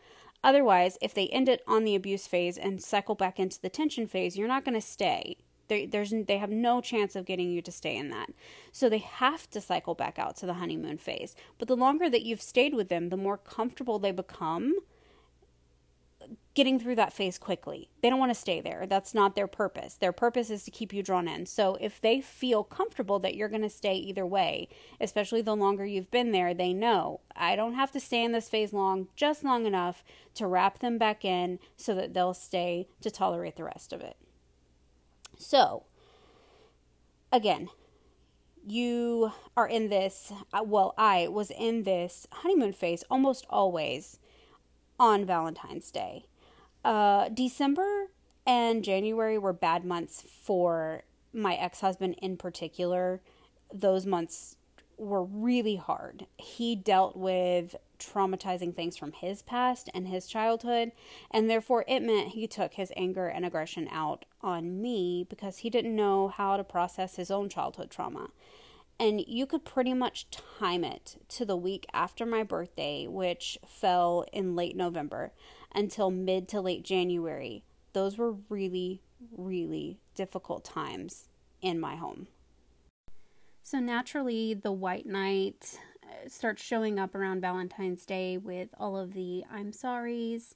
Otherwise, 0.43 0.99
if 1.01 1.15
they 1.15 1.29
end 1.29 1.49
it 1.49 1.63
on 1.67 1.85
the 1.85 1.95
abuse 1.95 2.27
phase 2.27 2.59
and 2.59 2.83
cycle 2.83 3.15
back 3.15 3.41
into 3.41 3.61
the 3.61 3.71
tension 3.71 4.07
phase, 4.07 4.37
you're 4.37 4.47
not 4.47 4.65
going 4.65 4.75
to 4.75 4.81
stay. 4.81 5.39
They, 5.69 5.87
there's 5.87 6.13
they 6.27 6.37
have 6.37 6.51
no 6.51 6.83
chance 6.83 7.17
of 7.17 7.25
getting 7.25 7.51
you 7.51 7.63
to 7.63 7.73
stay 7.73 7.97
in 7.97 8.11
that. 8.11 8.29
So 8.71 8.91
they 8.91 8.99
have 8.99 9.49
to 9.51 9.61
cycle 9.63 9.95
back 9.95 10.19
out 10.19 10.37
to 10.37 10.47
the 10.47 10.55
honeymoon 10.55 10.99
phase. 10.99 11.35
But 11.59 11.69
the 11.69 11.77
longer 11.77 12.11
that 12.11 12.27
you've 12.27 12.43
stayed 12.43 12.75
with 12.75 12.91
them, 12.91 13.09
the 13.09 13.17
more 13.17 13.39
comfortable 13.39 13.99
they 13.99 14.13
become 14.13 14.75
getting 16.55 16.79
through 16.79 16.95
that 16.95 17.13
phase 17.13 17.39
quickly. 17.39 17.89
They 18.01 18.11
don't 18.11 18.19
want 18.19 18.31
to 18.31 18.41
stay 18.41 18.61
there. 18.61 18.87
That's 18.89 19.15
not 19.15 19.35
their 19.35 19.47
purpose. 19.47 19.95
Their 19.95 20.13
purpose 20.13 20.51
is 20.51 20.65
to 20.65 20.71
keep 20.71 20.93
you 20.93 21.03
drawn 21.03 21.27
in. 21.27 21.47
So 21.47 21.77
if 21.81 22.01
they 22.01 22.21
feel 22.21 22.63
comfortable 22.63 23.19
that 23.21 23.35
you're 23.35 23.49
going 23.49 23.63
to 23.63 23.71
stay 23.71 23.95
either 23.95 24.25
way, 24.25 24.69
especially 25.01 25.43
the 25.43 25.57
longer 25.57 25.85
you've 25.85 26.11
been 26.11 26.33
there, 26.33 26.55
they 26.55 26.73
know 26.73 27.21
I 27.35 27.57
don't 27.57 27.75
have 27.75 27.91
to 27.93 28.01
stay 28.01 28.23
in 28.23 28.33
this 28.33 28.49
phase 28.49 28.73
long, 28.73 29.09
just 29.17 29.43
long 29.43 29.67
enough 29.67 30.05
to 30.35 30.47
wrap 30.47 30.79
them 30.79 30.97
back 30.97 31.25
in 31.25 31.59
so 31.77 31.95
that 31.95 32.15
they'll 32.15 32.35
stay 32.35 32.87
to 33.01 33.11
tolerate 33.11 33.57
the 33.57 33.65
rest 33.65 33.93
of 33.93 34.01
it. 34.01 34.17
So, 35.37 35.85
again, 37.33 37.69
you 38.67 39.33
are 39.57 39.69
in 39.69 39.89
this, 39.89 40.33
uh, 40.53 40.63
well, 40.65 40.95
I 40.97 41.29
was 41.29 41.51
in 41.51 41.83
this 41.83 42.27
honeymoon 42.31 42.73
phase 42.73 43.05
almost 43.11 43.45
always 43.51 44.19
on 45.05 45.27
Valentine's 45.27 45.91
Day. 45.91 46.25
Uh, 46.83 47.29
December 47.29 48.07
and 48.47 48.83
January 48.83 49.37
were 49.37 49.53
bad 49.53 49.85
months 49.85 50.25
for 50.43 51.03
my 51.31 51.57
ex 51.57 51.83
husband 51.83 52.15
in 52.23 52.39
particular. 52.39 53.21
Those 53.71 54.07
months 54.07 54.57
were 54.97 55.23
really 55.23 55.77
hard. 55.77 56.27
He 56.39 56.75
dealt 56.75 57.19
with 57.19 57.77
traumatizing 57.99 58.75
things 58.75 58.97
from 58.97 59.13
his 59.13 59.43
past 59.43 59.91
and 59.93 60.09
his 60.09 60.27
childhood, 60.27 60.93
and 61.31 61.51
therefore 61.51 61.85
it 61.87 62.01
meant 62.01 62.29
he 62.29 62.47
took 62.47 62.73
his 62.73 62.91
anger 62.97 63.27
and 63.27 63.45
aggression 63.45 63.87
out 63.91 64.25
on 64.41 64.81
me 64.81 65.27
because 65.29 65.59
he 65.59 65.69
didn't 65.69 65.95
know 65.95 66.29
how 66.29 66.57
to 66.57 66.65
process 66.65 67.17
his 67.17 67.31
own 67.31 67.51
childhood 67.51 67.91
trauma 67.91 68.31
and 68.99 69.21
you 69.27 69.47
could 69.47 69.65
pretty 69.65 69.95
much 69.95 70.31
time 70.31 70.85
it 70.85 71.17
to 71.29 71.45
the 71.45 71.57
week 71.57 71.87
after 71.93 72.25
my 72.25 72.43
birthday, 72.43 73.07
which 73.07 73.59
fell 73.67 74.25
in 74.33 74.55
late 74.55 74.77
November, 74.77 75.33
until 75.75 76.11
mid 76.11 76.49
to 76.49 76.61
late 76.61 76.85
January. 76.85 77.65
Those 77.93 78.19
were 78.19 78.37
really, 78.49 79.01
really 79.37 79.99
difficult 80.15 80.65
times 80.65 81.29
in 81.61 81.81
my 81.81 81.97
home. 81.97 82.29
So, 83.63 83.81
naturally, 83.81 84.55
the 84.55 84.73
white 84.73 85.07
knight 85.07 85.79
uh, 86.03 86.29
starts 86.29 86.63
showing 86.63 86.99
up 86.99 87.15
around 87.15 87.41
Valentine's 87.41 88.05
Day 88.05 88.37
with 88.37 88.69
all 88.79 88.97
of 88.97 89.15
the 89.15 89.45
I'm 89.51 89.73
sorries 89.73 90.55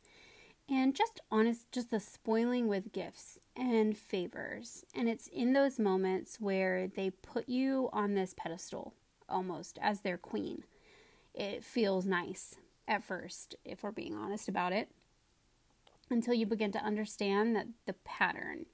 and 0.68 0.94
just 0.94 1.20
honest, 1.30 1.70
just 1.72 1.90
the 1.90 2.00
spoiling 2.00 2.68
with 2.68 2.92
gifts 2.92 3.38
and 3.58 3.98
favors. 3.98 4.84
And 4.94 5.08
it's 5.08 5.26
in 5.26 5.52
those 5.52 5.78
moments 5.78 6.40
where 6.40 6.86
they 6.86 7.10
put 7.10 7.48
you 7.48 7.90
on 7.92 8.14
this 8.14 8.34
pedestal 8.34 8.94
almost 9.28 9.78
as 9.82 10.00
their 10.00 10.16
queen. 10.16 10.64
It 11.34 11.64
feels 11.64 12.06
nice 12.06 12.54
at 12.86 13.04
first, 13.04 13.56
if 13.64 13.82
we're 13.82 13.90
being 13.90 14.14
honest 14.14 14.48
about 14.48 14.72
it, 14.72 14.88
until 16.08 16.32
you 16.32 16.46
begin 16.46 16.72
to 16.72 16.82
understand 16.82 17.54
that 17.54 17.66
the 17.86 17.92
pattern 17.92 18.66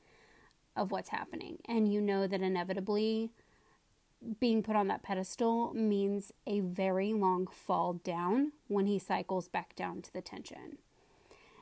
of 0.77 0.91
what's 0.91 1.09
happening. 1.09 1.59
And 1.67 1.93
you 1.93 2.01
know 2.01 2.27
that 2.27 2.43
inevitably 2.43 3.33
being 4.41 4.63
put 4.63 4.77
on 4.77 4.89
that 4.89 5.03
pedestal 5.03 5.73
means 5.75 6.33
a 6.47 6.61
very 6.61 7.13
long 7.13 7.47
fall 7.47 7.95
down 7.95 8.53
when 8.69 8.87
he 8.87 8.99
cycles 8.99 9.49
back 9.49 9.75
down 9.77 10.03
to 10.03 10.13
the 10.13 10.23
tension. 10.23 10.79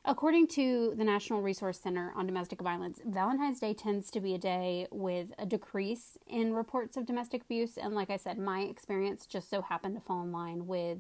According 0.04 0.49
to 0.49 0.94
the 0.97 1.04
National 1.04 1.42
Resource 1.42 1.78
Center 1.78 2.12
on 2.16 2.26
Domestic 2.26 2.61
Violence, 2.61 2.99
Valentine's 3.06 3.61
Day 3.61 3.73
tends 3.73 4.11
to 4.11 4.21
be 4.21 4.35
a 4.35 4.38
day 4.38 4.88
with 4.90 5.28
a 5.38 5.47
decrease 5.47 6.18
in 6.26 6.54
reports 6.54 6.97
of 6.97 7.06
domestic 7.06 7.42
abuse. 7.42 7.76
And 7.76 7.94
like 7.94 8.11
I 8.11 8.16
said, 8.16 8.37
my 8.37 8.62
experience 8.62 9.26
just 9.26 9.49
so 9.49 9.62
happened 9.62 9.94
to 9.94 10.00
fall 10.00 10.25
in 10.25 10.32
line 10.32 10.66
with 10.66 10.99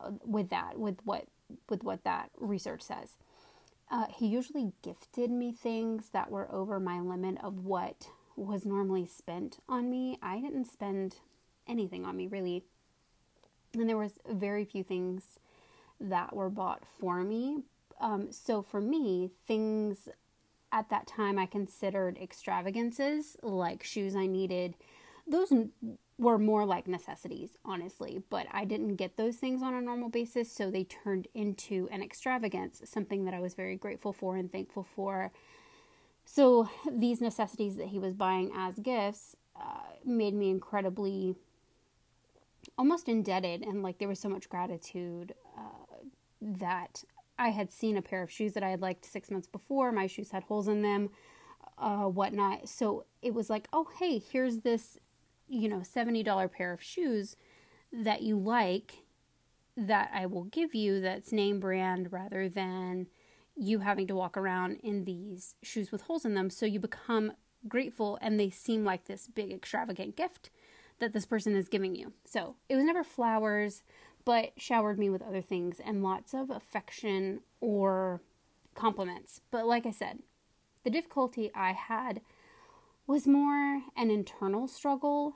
uh, 0.00 0.12
with 0.24 0.50
that, 0.50 0.78
with 0.78 0.98
what 1.04 1.26
with 1.68 1.82
what 1.82 2.04
that 2.04 2.30
research 2.38 2.82
says. 2.82 3.16
Uh, 3.90 4.06
he 4.16 4.28
usually 4.28 4.72
gifted 4.82 5.30
me 5.30 5.52
things 5.52 6.10
that 6.12 6.30
were 6.30 6.50
over 6.52 6.78
my 6.78 7.00
limit 7.00 7.38
of 7.42 7.64
what 7.64 8.08
was 8.36 8.64
normally 8.64 9.04
spent 9.04 9.58
on 9.68 9.90
me. 9.90 10.16
I 10.22 10.40
didn't 10.40 10.66
spend 10.66 11.16
anything 11.66 12.04
on 12.04 12.16
me 12.16 12.28
really, 12.28 12.62
and 13.74 13.88
there 13.88 13.98
was 13.98 14.12
very 14.30 14.64
few 14.64 14.84
things 14.84 15.40
that 16.00 16.34
were 16.36 16.50
bought 16.50 16.84
for 17.00 17.24
me 17.24 17.64
um, 18.00 18.32
so 18.32 18.62
for 18.62 18.80
me, 18.80 19.30
things 19.46 20.08
at 20.72 20.88
that 20.88 21.06
time 21.06 21.38
I 21.38 21.46
considered 21.46 22.18
extravagances, 22.18 23.36
like 23.42 23.82
shoes 23.82 24.16
I 24.16 24.26
needed. 24.26 24.74
Those 25.26 25.52
were 26.18 26.38
more 26.38 26.64
like 26.64 26.86
necessities, 26.88 27.56
honestly, 27.64 28.22
but 28.30 28.46
I 28.50 28.64
didn't 28.64 28.96
get 28.96 29.16
those 29.16 29.36
things 29.36 29.62
on 29.62 29.74
a 29.74 29.80
normal 29.80 30.08
basis, 30.08 30.50
so 30.50 30.70
they 30.70 30.84
turned 30.84 31.28
into 31.34 31.88
an 31.92 32.02
extravagance, 32.02 32.80
something 32.84 33.24
that 33.24 33.34
I 33.34 33.40
was 33.40 33.54
very 33.54 33.76
grateful 33.76 34.12
for 34.12 34.36
and 34.36 34.50
thankful 34.50 34.84
for. 34.84 35.32
So 36.24 36.68
these 36.90 37.20
necessities 37.20 37.76
that 37.76 37.88
he 37.88 37.98
was 37.98 38.14
buying 38.14 38.52
as 38.56 38.78
gifts 38.78 39.36
uh, 39.60 39.94
made 40.04 40.34
me 40.34 40.50
incredibly 40.50 41.34
almost 42.78 43.08
indebted, 43.08 43.62
and 43.62 43.82
like 43.82 43.98
there 43.98 44.08
was 44.08 44.20
so 44.20 44.28
much 44.28 44.48
gratitude 44.48 45.34
uh, 45.58 45.96
that 46.40 47.04
I 47.42 47.48
had 47.50 47.72
seen 47.72 47.96
a 47.96 48.02
pair 48.02 48.22
of 48.22 48.30
shoes 48.30 48.52
that 48.52 48.62
I 48.62 48.70
had 48.70 48.80
liked 48.80 49.04
six 49.04 49.28
months 49.28 49.48
before. 49.48 49.90
My 49.90 50.06
shoes 50.06 50.30
had 50.30 50.44
holes 50.44 50.68
in 50.68 50.82
them, 50.82 51.10
uh, 51.76 52.04
whatnot. 52.04 52.68
So 52.68 53.04
it 53.20 53.34
was 53.34 53.50
like, 53.50 53.66
oh, 53.72 53.88
hey, 53.98 54.20
here's 54.20 54.60
this, 54.60 54.96
you 55.48 55.68
know, 55.68 55.78
$70 55.78 56.52
pair 56.52 56.72
of 56.72 56.80
shoes 56.80 57.34
that 57.92 58.22
you 58.22 58.38
like 58.38 58.94
that 59.76 60.10
I 60.14 60.26
will 60.26 60.44
give 60.44 60.72
you 60.72 61.00
that's 61.00 61.32
name 61.32 61.58
brand 61.58 62.12
rather 62.12 62.48
than 62.48 63.08
you 63.56 63.80
having 63.80 64.06
to 64.06 64.14
walk 64.14 64.36
around 64.36 64.78
in 64.84 65.04
these 65.04 65.56
shoes 65.62 65.90
with 65.90 66.02
holes 66.02 66.24
in 66.24 66.34
them. 66.34 66.48
So 66.48 66.64
you 66.64 66.78
become 66.78 67.32
grateful 67.66 68.18
and 68.22 68.38
they 68.38 68.50
seem 68.50 68.84
like 68.84 69.06
this 69.06 69.26
big 69.26 69.50
extravagant 69.50 70.14
gift 70.14 70.50
that 71.00 71.12
this 71.12 71.26
person 71.26 71.56
is 71.56 71.66
giving 71.66 71.96
you. 71.96 72.12
So 72.24 72.54
it 72.68 72.76
was 72.76 72.84
never 72.84 73.02
flowers, 73.02 73.82
but 74.24 74.52
showered 74.56 74.98
me 74.98 75.10
with 75.10 75.22
other 75.22 75.42
things 75.42 75.80
and 75.84 76.02
lots 76.02 76.34
of 76.34 76.50
affection 76.50 77.40
or 77.60 78.20
compliments. 78.74 79.40
But 79.50 79.66
like 79.66 79.86
I 79.86 79.90
said, 79.90 80.20
the 80.84 80.90
difficulty 80.90 81.50
I 81.54 81.72
had 81.72 82.20
was 83.06 83.26
more 83.26 83.82
an 83.96 84.10
internal 84.10 84.68
struggle, 84.68 85.34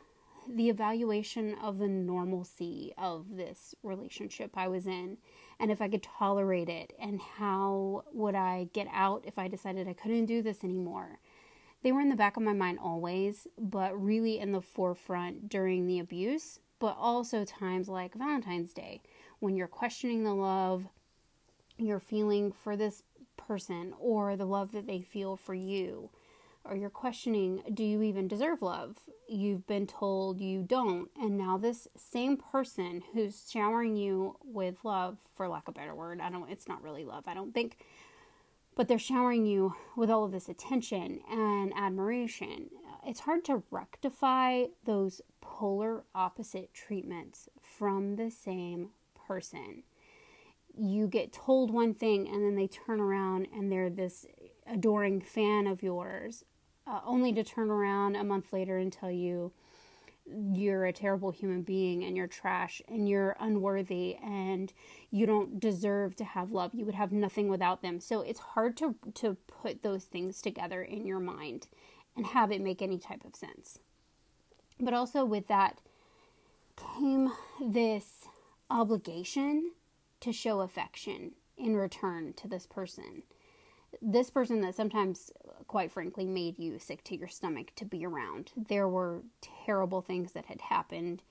the 0.49 0.69
evaluation 0.69 1.57
of 1.63 1.79
the 1.79 1.89
normalcy 1.89 2.93
of 2.97 3.37
this 3.37 3.75
relationship 3.83 4.53
I 4.55 4.69
was 4.69 4.87
in, 4.87 5.19
and 5.59 5.71
if 5.71 5.83
I 5.83 5.89
could 5.89 6.03
tolerate 6.03 6.69
it, 6.69 6.93
and 7.01 7.21
how 7.21 8.05
would 8.13 8.35
I 8.35 8.69
get 8.73 8.87
out 8.93 9.25
if 9.27 9.39
I 9.39 9.49
decided 9.49 9.89
I 9.89 9.95
couldn't 9.95 10.27
do 10.27 10.43
this 10.43 10.63
anymore. 10.63 11.19
They 11.83 11.93
were 11.93 12.01
in 12.01 12.09
the 12.09 12.17
back 12.17 12.37
of 12.37 12.43
my 12.43 12.53
mind 12.53 12.79
always, 12.81 13.47
but 13.59 14.01
really 14.01 14.39
in 14.39 14.53
the 14.53 14.61
forefront 14.61 15.49
during 15.49 15.87
the 15.87 15.99
abuse 15.99 16.61
but 16.79 16.97
also 16.99 17.45
times 17.45 17.89
like 17.89 18.15
Valentine's 18.15 18.73
Day 18.73 19.01
when 19.39 19.57
you're 19.57 19.67
questioning 19.67 20.25
the 20.25 20.35
love 20.35 20.87
you're 21.79 22.01
feeling 22.01 22.53
for 22.53 22.77
this 22.77 23.03
person 23.37 23.95
or 23.99 24.37
the 24.37 24.47
love 24.47 24.73
that 24.73 24.87
they 24.87 25.01
feel 25.01 25.37
for 25.37 25.55
you. 25.55 26.11
Or 26.65 26.75
you're 26.75 26.91
questioning, 26.91 27.63
do 27.73 27.85
you 27.85 28.03
even 28.03 28.27
deserve 28.27 28.61
love? 28.61 28.97
You've 29.29 29.67
been 29.67 29.87
told 29.87 30.41
you 30.41 30.63
don't. 30.63 31.09
And 31.21 31.39
now, 31.39 31.59
this 31.59 31.87
same 31.97 32.37
person 32.37 33.03
who's 33.13 33.49
showering 33.49 33.97
you 33.97 34.37
with 34.45 34.77
love, 34.83 35.19
for 35.37 35.49
lack 35.49 35.69
of 35.69 35.77
a 35.77 35.79
better 35.79 35.95
word, 35.95 36.21
I 36.21 36.29
don't, 36.29 36.51
it's 36.51 36.67
not 36.67 36.83
really 36.83 37.05
love, 37.05 37.25
I 37.29 37.35
don't 37.35 37.55
think, 37.55 37.79
but 38.75 38.89
they're 38.89 38.99
showering 38.99 39.47
you 39.47 39.75
with 39.97 40.11
all 40.11 40.25
of 40.25 40.33
this 40.33 40.49
attention 40.49 41.21
and 41.31 41.73
admiration 41.77 42.69
it's 43.07 43.21
hard 43.21 43.45
to 43.45 43.63
rectify 43.71 44.65
those 44.85 45.21
polar 45.41 46.05
opposite 46.15 46.75
treatments 46.75 47.49
from 47.61 48.17
the 48.17 48.31
same 48.31 48.91
person. 49.27 49.85
You 50.77 51.07
get 51.07 51.33
told 51.33 51.71
one 51.71 51.95
thing 51.95 52.27
and 52.29 52.45
then 52.45 52.57
they 52.57 52.67
turn 52.67 53.01
around 53.01 53.47
and 53.55 53.71
they're 53.71 53.89
this 53.89 54.27
adoring 54.67 55.21
fan 55.21 55.67
of 55.67 55.83
yours, 55.83 56.45
uh, 56.87 57.01
only 57.07 57.33
to 57.33 57.45
turn 57.45 57.71
around 57.71 58.17
a 58.17 58.25
month 58.25 58.53
later 58.53 58.77
and 58.77 58.93
tell 58.93 59.11
you 59.11 59.53
you're 60.29 60.87
a 60.87 60.93
terrible 60.93 61.31
human 61.31 61.63
being 61.63 62.03
and 62.03 62.17
you're 62.17 62.27
trash 62.27 62.83
and 62.89 63.09
you're 63.09 63.37
unworthy 63.39 64.17
and 64.17 64.73
you 65.11 65.25
don't 65.25 65.61
deserve 65.61 66.17
to 66.17 66.25
have 66.25 66.51
love. 66.51 66.75
You 66.75 66.85
would 66.85 66.97
have 66.97 67.13
nothing 67.13 67.49
without 67.49 67.81
them. 67.81 68.01
So 68.01 68.23
it's 68.23 68.41
hard 68.41 68.77
to 68.79 68.97
to 69.15 69.37
put 69.47 69.83
those 69.83 70.05
things 70.05 70.43
together 70.43 70.83
in 70.83 71.07
your 71.07 71.21
mind 71.21 71.69
and 72.17 72.27
have 72.27 72.51
it 72.51 72.61
make 72.61 72.83
any 72.83 72.99
type 72.99 73.25
of 73.25 73.37
sense. 73.37 73.79
But 74.81 74.95
also 74.95 75.25
with 75.25 75.49
that 75.49 75.81
came 76.77 77.33
this 77.61 78.27
obligation 78.71 79.73
to 80.21 80.33
show 80.33 80.61
affection 80.61 81.33
in 81.57 81.77
return 81.77 82.33
to 82.35 82.49
this 82.49 82.67
person. 82.67 83.23
This 84.03 84.31
person 84.31 84.61
that 84.61 84.75
sometimes, 84.75 85.31
quite 85.69 85.91
frankly, 85.91 86.27
made 86.27 86.59
you 86.59 86.79
sick 86.79 87.03
to 87.05 87.17
your 87.17 87.29
stomach 87.29 87.73
to 87.77 87.85
be 87.85 88.05
around. 88.05 88.53
There 88.57 88.89
were 88.89 89.23
terrible 89.65 90.03
things 90.03 90.33
that 90.33 90.47
had 90.47 90.61
happened 90.61 91.23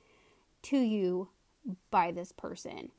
to 0.63 0.77
you 0.77 1.30
by 1.92 2.12
this 2.12 2.32
person. 2.32 2.92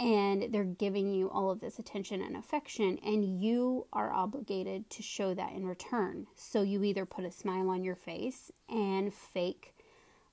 And 0.00 0.52
they're 0.52 0.62
giving 0.62 1.12
you 1.12 1.28
all 1.28 1.50
of 1.50 1.60
this 1.60 1.80
attention 1.80 2.22
and 2.22 2.36
affection, 2.36 2.98
and 3.04 3.42
you 3.42 3.88
are 3.92 4.12
obligated 4.12 4.88
to 4.90 5.02
show 5.02 5.34
that 5.34 5.52
in 5.52 5.66
return. 5.66 6.28
So 6.36 6.62
you 6.62 6.84
either 6.84 7.04
put 7.04 7.24
a 7.24 7.32
smile 7.32 7.68
on 7.68 7.82
your 7.82 7.96
face 7.96 8.52
and 8.68 9.12
fake 9.12 9.74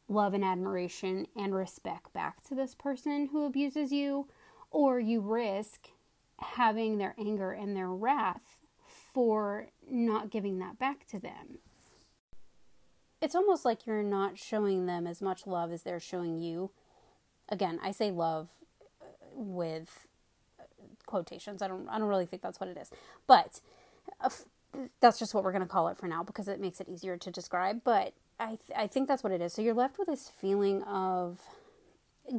love 0.08 0.36
and 0.36 0.46
admiration 0.46 1.26
and 1.36 1.56
respect 1.56 2.14
back 2.14 2.44
to 2.44 2.54
this 2.54 2.76
person 2.76 3.30
who 3.32 3.44
abuses 3.44 3.92
you, 3.92 4.28
or 4.70 5.00
you 5.00 5.20
risk 5.20 5.88
having 6.40 7.00
their 7.00 7.16
anger 7.18 7.52
and 7.52 7.76
their 7.76 7.90
wrath 7.90 8.60
for 8.88 9.70
not 9.90 10.30
giving 10.30 10.60
that 10.60 10.78
back 10.78 11.08
to 11.08 11.20
them. 11.20 11.58
It's 13.20 13.34
almost 13.34 13.66
like 13.66 13.88
you're 13.88 14.04
not 14.04 14.38
showing 14.38 14.86
them 14.86 15.08
as 15.08 15.24
much 15.24 15.48
love 15.48 15.72
as 15.72 15.82
they're 15.82 16.00
showing 16.00 16.38
you. 16.38 16.70
Again, 17.50 17.80
I 17.82 17.92
say 17.92 18.12
love 18.12 18.50
with 19.36 20.08
quotations. 21.06 21.62
I 21.62 21.68
don't 21.68 21.88
I 21.90 22.00
don't 22.00 22.08
really 22.08 22.26
think 22.26 22.42
that's 22.42 22.60
what 22.60 22.70
it 22.70 22.78
is. 22.78 22.90
But 23.28 23.62
uh, 24.22 24.30
that's 25.00 25.20
just 25.20 25.34
what 25.34 25.44
we're 25.44 25.52
going 25.52 25.62
to 25.64 25.68
call 25.68 25.88
it 25.88 25.98
for 25.98 26.08
now 26.08 26.24
because 26.24 26.48
it 26.48 26.60
makes 26.60 26.82
it 26.82 26.90
easier 26.90 27.18
to 27.18 27.32
describe, 27.32 27.82
but 27.84 28.14
I 28.40 28.48
th- 28.48 28.60
I 28.76 28.88
think 28.88 29.08
that's 29.08 29.24
what 29.24 29.32
it 29.32 29.42
is. 29.42 29.54
So 29.54 29.62
you're 29.62 29.74
left 29.74 29.98
with 29.98 30.08
this 30.08 30.30
feeling 30.30 30.84
of 30.84 31.40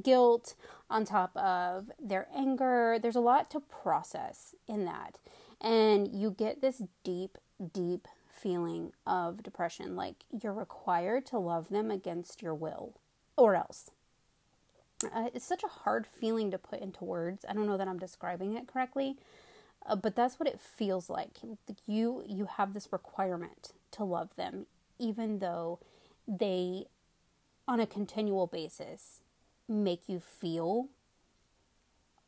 guilt 0.03 0.55
on 0.91 1.05
top 1.05 1.37
of 1.37 1.91
their 2.01 2.29
anger. 2.35 2.99
There's 3.01 3.17
a 3.17 3.21
lot 3.21 3.51
to 3.53 3.61
process 3.61 4.55
in 4.67 4.85
that. 4.85 5.19
And 5.61 6.09
you 6.13 6.31
get 6.31 6.61
this 6.61 6.83
deep, 7.05 7.39
deep 7.73 8.09
feeling 8.31 8.93
of 9.07 9.43
depression. 9.43 9.97
Like 9.97 10.17
you're 10.43 10.53
required 10.53 11.27
to 11.27 11.39
love 11.39 11.69
them 11.71 11.91
against 11.91 12.43
your 12.43 12.55
will 12.55 12.95
or 13.37 13.55
else. 13.55 13.91
Uh, 15.05 15.29
it's 15.35 15.45
such 15.45 15.63
a 15.63 15.69
hard 15.69 16.07
feeling 16.07 16.51
to 16.51 16.59
put 16.59 16.81
into 16.81 17.05
words. 17.05 17.45
I 17.49 17.53
don't 17.53 17.67
know 17.67 17.77
that 17.77 17.89
I'm 17.89 17.99
describing 17.99 18.57
it 18.57 18.67
correctly, 18.67 19.17
uh, 19.85 19.97
but 19.97 20.17
that's 20.17 20.41
what 20.41 20.49
it 20.49 20.61
feels 20.61 21.11
like. 21.11 21.39
You 21.87 22.25
you 22.27 22.47
have 22.57 22.73
this 22.73 22.89
requirement 22.93 23.73
to 23.93 24.05
love 24.05 24.35
them, 24.37 24.67
even 24.99 25.39
though 25.41 25.81
they, 26.27 26.87
on 27.69 27.79
a 27.79 27.87
continual 27.87 28.47
basis, 28.47 29.21
make 29.69 30.09
you 30.09 30.19
feel 30.21 30.89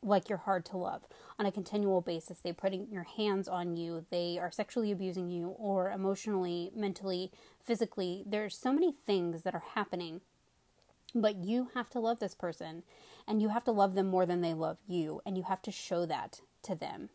like 0.01 0.29
you're 0.29 0.37
hard 0.37 0.63
to 0.65 0.77
love 0.77 1.01
on 1.37 1.45
a 1.45 1.51
continual 1.51 2.01
basis. 2.01 2.39
They're 2.39 2.53
putting 2.53 2.87
your 2.89 3.03
hands 3.03 3.47
on 3.47 3.75
you. 3.75 4.05
They 4.11 4.37
are 4.39 4.51
sexually 4.51 4.91
abusing 4.91 5.29
you 5.29 5.49
or 5.57 5.91
emotionally, 5.91 6.71
mentally, 6.75 7.31
physically. 7.61 8.23
There's 8.25 8.57
so 8.57 8.71
many 8.71 8.91
things 8.93 9.41
that 9.41 9.55
are 9.55 9.63
happening. 9.73 10.21
But 11.13 11.37
you 11.37 11.69
have 11.73 11.89
to 11.91 11.99
love 11.99 12.19
this 12.19 12.35
person 12.35 12.83
and 13.27 13.41
you 13.41 13.49
have 13.49 13.63
to 13.65 13.71
love 13.71 13.95
them 13.95 14.07
more 14.07 14.25
than 14.25 14.41
they 14.41 14.53
love 14.53 14.77
you. 14.87 15.21
And 15.25 15.37
you 15.37 15.43
have 15.43 15.61
to 15.63 15.71
show 15.71 16.05
that 16.05 16.41
to 16.63 16.75
them. 16.75 17.09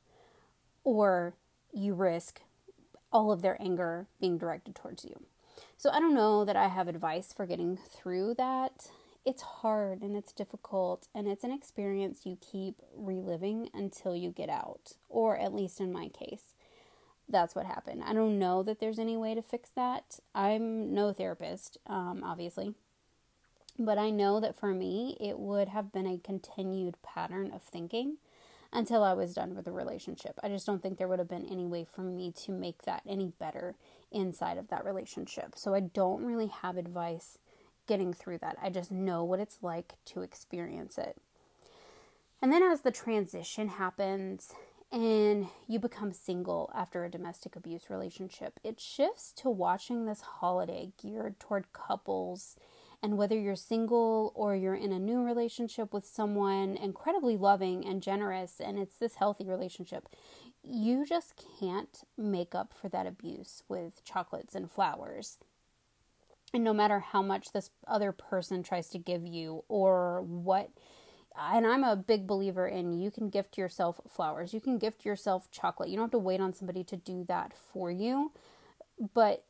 Or 0.83 1.35
you 1.73 1.95
risk 1.95 2.41
all 3.13 3.31
of 3.31 3.43
their 3.43 3.61
anger 3.61 4.07
being 4.21 4.39
directed 4.39 4.75
towards 4.75 5.05
you. 5.05 5.23
So 5.77 5.91
I 5.91 6.01
don't 6.01 6.15
know 6.15 6.45
that 6.45 6.57
I 6.57 6.69
have 6.69 6.89
advice 6.89 7.33
for 7.33 7.47
getting 7.47 7.77
through 7.77 8.35
that 8.35 8.91
it's 9.25 9.43
hard 9.43 10.03
and 10.03 10.17
it's 10.17 10.33
difficult 10.33 11.09
and 11.15 11.27
it's 11.27 11.45
an 11.45 11.53
experience 11.53 12.27
you 12.27 12.37
keep 12.41 12.83
reliving 12.95 13.71
until 13.73 14.15
you 14.15 14.31
get 14.31 14.49
out 14.49 14.93
or 15.09 15.39
at 15.39 15.55
least 15.55 15.81
in 15.81 15.93
my 15.93 16.09
case 16.09 16.55
that's 17.29 17.55
what 17.55 17.65
happened 17.65 18.03
i 18.05 18.13
don't 18.13 18.39
know 18.39 18.63
that 18.63 18.81
there's 18.81 18.99
any 18.99 19.17
way 19.17 19.35
to 19.35 19.43
fix 19.43 19.71
that 19.71 20.19
i'm 20.35 20.93
no 20.93 21.13
therapist 21.13 21.79
um, 21.87 22.23
obviously 22.25 22.75
but 23.79 23.99
i 23.99 24.11
know 24.11 24.41
that 24.41 24.59
for 24.59 24.73
me 24.73 25.17
it 25.21 25.39
would 25.39 25.69
have 25.69 25.93
been 25.93 26.07
a 26.07 26.19
continued 26.19 26.97
pattern 27.03 27.51
of 27.53 27.63
thinking 27.63 28.17
until 28.73 29.03
i 29.03 29.13
was 29.13 29.35
done 29.35 29.55
with 29.55 29.65
the 29.65 29.73
relationship 29.73 30.39
i 30.43 30.49
just 30.49 30.67
don't 30.67 30.83
think 30.83 30.99
there 30.99 31.09
would 31.09 31.19
have 31.19 31.29
been 31.29 31.49
any 31.51 31.67
way 31.67 31.85
for 31.85 32.03
me 32.03 32.33
to 32.33 32.53
make 32.53 32.83
that 32.83 33.03
any 33.07 33.33
better 33.39 33.75
inside 34.11 34.59
of 34.59 34.69
that 34.69 34.85
relationship 34.85 35.55
so 35.57 35.75
i 35.75 35.81
don't 35.81 36.25
really 36.25 36.49
have 36.49 36.77
advice 36.77 37.39
getting 37.87 38.13
through 38.13 38.39
that. 38.39 38.57
I 38.63 38.71
just 38.71 38.91
know 38.91 39.25
what 39.25 39.41
it's 39.41 39.59
like 39.63 39.95
to 40.07 40.23
experience 40.23 40.99
it. 40.99 41.17
And 42.41 42.53
then 42.53 42.63
as 42.63 42.83
the 42.83 42.91
transition 42.91 43.69
happens 43.69 44.53
and 44.93 45.49
you 45.67 45.79
become 45.79 46.13
single 46.13 46.71
after 46.75 47.05
a 47.05 47.11
domestic 47.11 47.57
abuse 47.57 47.91
relationship, 47.91 48.61
it 48.63 48.81
shifts 48.81 49.33
to 49.39 49.51
watching 49.51 50.05
this 50.05 50.21
holiday 50.21 50.93
geared 51.01 51.41
toward 51.41 51.73
couples. 51.73 52.57
And 53.05 53.19
whether 53.19 53.39
you're 53.39 53.55
single 53.55 54.33
or 54.35 54.57
you're 54.57 54.75
in 54.75 54.91
a 54.91 54.99
new 54.99 55.23
relationship 55.23 55.93
with 55.93 56.07
someone 56.07 56.79
incredibly 56.79 57.37
loving 57.37 57.85
and 57.85 58.03
generous, 58.03 58.63
and 58.65 58.79
it's 58.79 58.97
this 58.97 59.17
healthy 59.17 59.45
relationship, 59.45 60.09
you 60.63 61.05
just 61.05 61.35
can't 61.61 62.05
make 62.17 62.55
up 62.55 62.73
for 62.73 62.89
that 62.89 63.07
abuse 63.07 63.63
with 63.69 64.03
chocolates 64.07 64.55
and 64.55 64.71
flowers. 64.71 65.37
And 66.55 66.65
no 66.65 66.73
matter 66.73 67.01
how 67.01 67.21
much 67.21 67.53
this 67.53 67.69
other 67.87 68.11
person 68.11 68.63
tries 68.63 68.89
to 68.89 68.99
give 68.99 69.27
you 69.27 69.65
or 69.69 70.23
what 70.23 70.71
and 71.39 71.67
I'm 71.67 71.85
a 71.85 71.97
big 71.97 72.27
believer 72.27 72.67
in 72.67 72.95
you 72.95 73.11
can 73.11 73.29
gift 73.29 73.59
yourself 73.59 74.01
flowers. 74.09 74.55
You 74.55 74.63
can 74.63 74.79
gift 74.79 75.05
yourself 75.05 75.51
chocolate. 75.51 75.91
You 75.91 75.97
don't 75.97 76.05
have 76.05 76.13
to 76.13 76.19
wait 76.19 76.41
on 76.41 76.55
somebody 76.55 76.85
to 76.85 76.97
do 76.97 77.27
that 77.29 77.53
for 77.55 77.91
you. 77.91 78.33
But 79.13 79.45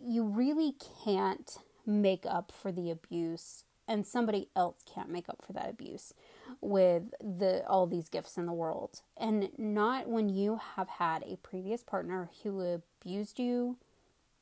you 0.00 0.24
really 0.24 0.74
can't 1.04 1.58
make 1.88 2.24
up 2.26 2.52
for 2.52 2.70
the 2.70 2.90
abuse 2.90 3.64
and 3.88 4.06
somebody 4.06 4.48
else 4.54 4.82
can't 4.84 5.10
make 5.10 5.28
up 5.28 5.42
for 5.44 5.54
that 5.54 5.70
abuse 5.70 6.12
with 6.60 7.04
the 7.20 7.64
all 7.66 7.86
these 7.86 8.08
gifts 8.08 8.36
in 8.36 8.44
the 8.44 8.52
world. 8.52 9.00
And 9.16 9.48
not 9.56 10.08
when 10.08 10.28
you 10.28 10.60
have 10.76 10.88
had 10.88 11.22
a 11.24 11.36
previous 11.36 11.82
partner 11.82 12.30
who 12.42 12.60
abused 12.60 13.38
you 13.38 13.78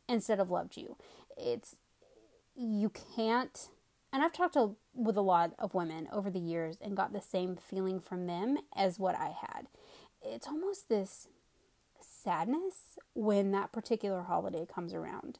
instead 0.08 0.40
of 0.40 0.50
loved 0.50 0.76
you. 0.76 0.96
It's 1.36 1.76
you 2.56 2.90
can't 3.14 3.68
and 4.12 4.24
I've 4.24 4.32
talked 4.32 4.54
to, 4.54 4.76
with 4.94 5.16
a 5.16 5.20
lot 5.20 5.52
of 5.58 5.74
women 5.74 6.08
over 6.10 6.30
the 6.30 6.38
years 6.38 6.78
and 6.80 6.96
got 6.96 7.12
the 7.12 7.20
same 7.20 7.56
feeling 7.56 8.00
from 8.00 8.26
them 8.26 8.56
as 8.74 8.98
what 8.98 9.14
I 9.14 9.34
had. 9.38 9.66
It's 10.22 10.46
almost 10.46 10.88
this 10.88 11.28
sadness 12.00 12.98
when 13.14 13.50
that 13.52 13.72
particular 13.72 14.22
holiday 14.22 14.64
comes 14.64 14.94
around. 14.94 15.38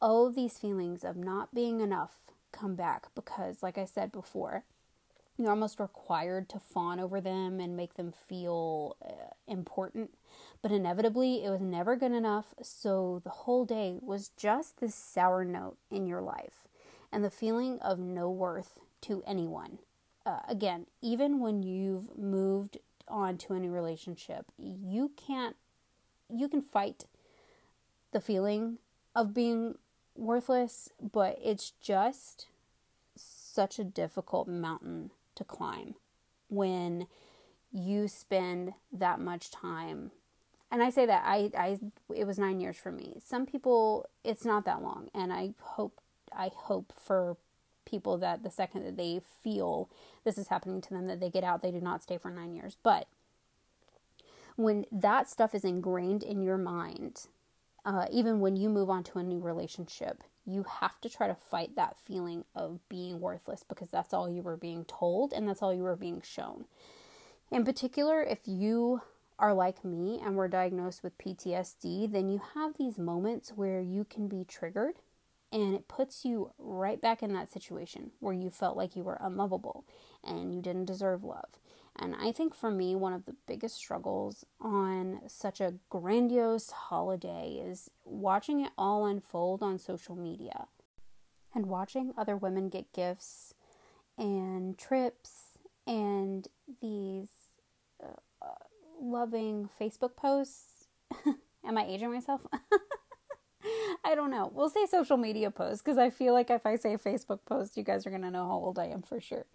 All 0.00 0.30
these 0.30 0.58
feelings 0.58 1.04
of 1.04 1.16
not 1.16 1.54
being 1.54 1.80
enough 1.80 2.14
come 2.52 2.74
back 2.74 3.06
because, 3.14 3.62
like 3.62 3.76
I 3.78 3.84
said 3.84 4.12
before, 4.12 4.64
you're 5.36 5.50
almost 5.50 5.78
required 5.78 6.48
to 6.48 6.58
fawn 6.58 6.98
over 6.98 7.20
them 7.20 7.60
and 7.60 7.76
make 7.76 7.94
them 7.94 8.12
feel 8.12 8.96
uh, 9.04 9.34
important. 9.46 10.10
But 10.62 10.72
inevitably, 10.72 11.44
it 11.44 11.50
was 11.50 11.60
never 11.60 11.94
good 11.96 12.12
enough. 12.12 12.54
So 12.60 13.20
the 13.22 13.30
whole 13.30 13.64
day 13.64 13.98
was 14.00 14.30
just 14.36 14.80
this 14.80 14.94
sour 14.94 15.44
note 15.44 15.76
in 15.90 16.06
your 16.06 16.20
life 16.20 16.66
and 17.12 17.24
the 17.24 17.30
feeling 17.30 17.78
of 17.80 17.98
no 17.98 18.28
worth 18.28 18.80
to 19.02 19.22
anyone. 19.26 19.78
Uh, 20.26 20.40
again, 20.48 20.86
even 21.00 21.38
when 21.38 21.62
you've 21.62 22.18
moved 22.18 22.78
on 23.06 23.38
to 23.38 23.54
a 23.54 23.60
new 23.60 23.70
relationship, 23.70 24.46
you 24.58 25.12
can't, 25.16 25.56
you 26.28 26.48
can 26.48 26.60
fight 26.60 27.04
the 28.12 28.20
feeling 28.20 28.78
of 29.14 29.32
being 29.32 29.76
worthless, 30.18 30.90
but 31.00 31.38
it's 31.42 31.72
just 31.80 32.46
such 33.16 33.78
a 33.78 33.84
difficult 33.84 34.48
mountain 34.48 35.10
to 35.34 35.44
climb 35.44 35.94
when 36.48 37.06
you 37.72 38.08
spend 38.08 38.72
that 38.92 39.20
much 39.20 39.50
time 39.50 40.10
and 40.70 40.82
I 40.82 40.90
say 40.90 41.06
that 41.06 41.22
I, 41.24 41.50
I 41.56 41.78
it 42.14 42.26
was 42.26 42.38
nine 42.38 42.60
years 42.60 42.76
for 42.76 42.92
me. 42.92 43.16
Some 43.24 43.46
people 43.46 44.08
it's 44.24 44.44
not 44.44 44.64
that 44.66 44.82
long, 44.82 45.08
and 45.14 45.32
I 45.32 45.54
hope 45.60 46.00
I 46.32 46.50
hope 46.54 46.92
for 46.96 47.36
people 47.84 48.18
that 48.18 48.42
the 48.42 48.50
second 48.50 48.84
that 48.84 48.96
they 48.98 49.20
feel 49.42 49.88
this 50.24 50.36
is 50.36 50.48
happening 50.48 50.82
to 50.82 50.90
them 50.90 51.06
that 51.06 51.20
they 51.20 51.30
get 51.30 51.44
out, 51.44 51.62
they 51.62 51.70
do 51.70 51.80
not 51.80 52.02
stay 52.02 52.18
for 52.18 52.30
nine 52.30 52.54
years. 52.54 52.76
But 52.82 53.06
when 54.56 54.84
that 54.92 55.28
stuff 55.28 55.54
is 55.54 55.64
ingrained 55.64 56.22
in 56.22 56.42
your 56.42 56.58
mind, 56.58 57.28
uh, 57.88 58.04
even 58.12 58.40
when 58.40 58.54
you 58.54 58.68
move 58.68 58.90
on 58.90 59.02
to 59.02 59.18
a 59.18 59.22
new 59.22 59.40
relationship, 59.40 60.22
you 60.44 60.62
have 60.80 61.00
to 61.00 61.08
try 61.08 61.26
to 61.26 61.34
fight 61.34 61.74
that 61.74 61.96
feeling 61.96 62.44
of 62.54 62.86
being 62.90 63.18
worthless 63.18 63.64
because 63.66 63.88
that's 63.88 64.12
all 64.12 64.28
you 64.28 64.42
were 64.42 64.58
being 64.58 64.84
told 64.84 65.32
and 65.32 65.48
that's 65.48 65.62
all 65.62 65.72
you 65.72 65.82
were 65.84 65.96
being 65.96 66.20
shown. 66.20 66.66
In 67.50 67.64
particular, 67.64 68.22
if 68.22 68.40
you 68.44 69.00
are 69.38 69.54
like 69.54 69.86
me 69.86 70.20
and 70.22 70.36
were 70.36 70.48
diagnosed 70.48 71.02
with 71.02 71.16
PTSD, 71.16 72.12
then 72.12 72.28
you 72.28 72.42
have 72.54 72.76
these 72.76 72.98
moments 72.98 73.52
where 73.56 73.80
you 73.80 74.04
can 74.04 74.28
be 74.28 74.44
triggered 74.44 74.96
and 75.50 75.74
it 75.74 75.88
puts 75.88 76.26
you 76.26 76.52
right 76.58 77.00
back 77.00 77.22
in 77.22 77.32
that 77.32 77.50
situation 77.50 78.10
where 78.20 78.34
you 78.34 78.50
felt 78.50 78.76
like 78.76 78.96
you 78.96 79.02
were 79.02 79.16
unlovable 79.18 79.86
and 80.22 80.54
you 80.54 80.60
didn't 80.60 80.84
deserve 80.84 81.24
love. 81.24 81.58
And 81.98 82.14
I 82.14 82.30
think 82.30 82.54
for 82.54 82.70
me, 82.70 82.94
one 82.94 83.12
of 83.12 83.24
the 83.24 83.34
biggest 83.46 83.76
struggles 83.76 84.44
on 84.60 85.20
such 85.26 85.60
a 85.60 85.74
grandiose 85.90 86.70
holiday 86.70 87.60
is 87.64 87.90
watching 88.04 88.60
it 88.60 88.70
all 88.78 89.04
unfold 89.04 89.62
on 89.62 89.78
social 89.78 90.14
media 90.14 90.66
and 91.54 91.66
watching 91.66 92.12
other 92.16 92.36
women 92.36 92.68
get 92.68 92.92
gifts 92.92 93.54
and 94.16 94.78
trips 94.78 95.58
and 95.86 96.46
these 96.80 97.30
uh, 98.02 98.46
loving 99.00 99.68
Facebook 99.80 100.14
posts. 100.16 100.86
Am 101.64 101.76
I 101.76 101.84
aging 101.84 102.12
myself? 102.12 102.42
I 104.04 104.14
don't 104.14 104.30
know. 104.30 104.50
We'll 104.54 104.68
say 104.68 104.86
social 104.86 105.16
media 105.16 105.50
posts 105.50 105.82
because 105.82 105.98
I 105.98 106.10
feel 106.10 106.32
like 106.32 106.50
if 106.50 106.64
I 106.64 106.76
say 106.76 106.96
Facebook 106.96 107.40
post, 107.44 107.76
you 107.76 107.82
guys 107.82 108.06
are 108.06 108.10
going 108.10 108.22
to 108.22 108.30
know 108.30 108.46
how 108.46 108.54
old 108.54 108.78
I 108.78 108.86
am 108.86 109.02
for 109.02 109.20
sure. 109.20 109.46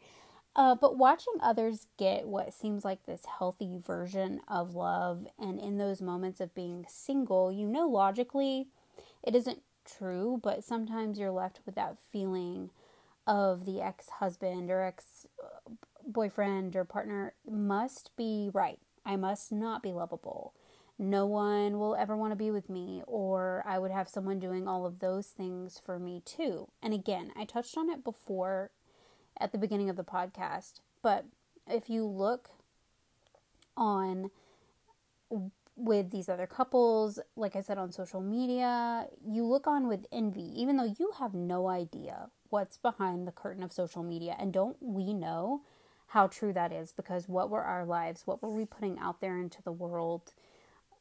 Uh, 0.55 0.75
but 0.75 0.97
watching 0.97 1.33
others 1.41 1.87
get 1.97 2.27
what 2.27 2.53
seems 2.53 2.85
like 2.85 3.05
this 3.05 3.25
healthy 3.39 3.77
version 3.77 4.39
of 4.47 4.75
love, 4.75 5.25
and 5.39 5.59
in 5.59 5.77
those 5.77 6.01
moments 6.01 6.39
of 6.39 6.53
being 6.53 6.85
single, 6.87 7.51
you 7.51 7.67
know 7.67 7.87
logically 7.87 8.67
it 9.23 9.35
isn't 9.35 9.63
true, 9.85 10.39
but 10.43 10.63
sometimes 10.63 11.17
you're 11.17 11.31
left 11.31 11.61
with 11.65 11.75
that 11.75 11.97
feeling 12.11 12.69
of 13.25 13.65
the 13.65 13.81
ex 13.81 14.09
husband 14.19 14.69
or 14.69 14.81
ex 14.81 15.25
boyfriend 16.05 16.75
or 16.75 16.83
partner 16.83 17.33
must 17.49 18.11
be 18.15 18.49
right. 18.53 18.79
I 19.05 19.15
must 19.15 19.51
not 19.51 19.81
be 19.81 19.91
lovable. 19.91 20.53
No 20.99 21.25
one 21.25 21.79
will 21.79 21.95
ever 21.95 22.15
want 22.15 22.31
to 22.31 22.35
be 22.37 22.51
with 22.51 22.69
me, 22.69 23.01
or 23.07 23.63
I 23.65 23.79
would 23.79 23.91
have 23.91 24.07
someone 24.07 24.39
doing 24.39 24.67
all 24.67 24.85
of 24.85 24.99
those 24.99 25.27
things 25.27 25.81
for 25.83 25.97
me 25.97 26.21
too. 26.23 26.67
And 26.81 26.93
again, 26.93 27.31
I 27.35 27.45
touched 27.45 27.77
on 27.77 27.89
it 27.89 28.03
before 28.03 28.71
at 29.39 29.51
the 29.51 29.57
beginning 29.57 29.89
of 29.89 29.95
the 29.95 30.03
podcast. 30.03 30.79
But 31.01 31.25
if 31.67 31.89
you 31.89 32.05
look 32.05 32.49
on 33.75 34.31
with 35.75 36.11
these 36.11 36.29
other 36.29 36.45
couples, 36.45 37.19
like 37.35 37.55
I 37.55 37.61
said 37.61 37.77
on 37.77 37.91
social 37.91 38.21
media, 38.21 39.07
you 39.25 39.43
look 39.43 39.65
on 39.65 39.87
with 39.87 40.05
envy, 40.11 40.51
even 40.55 40.77
though 40.77 40.95
you 40.99 41.11
have 41.17 41.33
no 41.33 41.67
idea 41.67 42.29
what's 42.49 42.77
behind 42.77 43.27
the 43.27 43.31
curtain 43.31 43.63
of 43.63 43.71
social 43.71 44.03
media. 44.03 44.35
And 44.37 44.53
don't 44.53 44.77
we 44.79 45.13
know 45.13 45.61
how 46.07 46.27
true 46.27 46.53
that 46.53 46.71
is? 46.71 46.91
Because 46.91 47.27
what 47.27 47.49
were 47.49 47.63
our 47.63 47.85
lives? 47.85 48.27
What 48.27 48.43
were 48.43 48.53
we 48.53 48.65
putting 48.65 48.99
out 48.99 49.19
there 49.19 49.39
into 49.39 49.63
the 49.63 49.71
world 49.71 50.33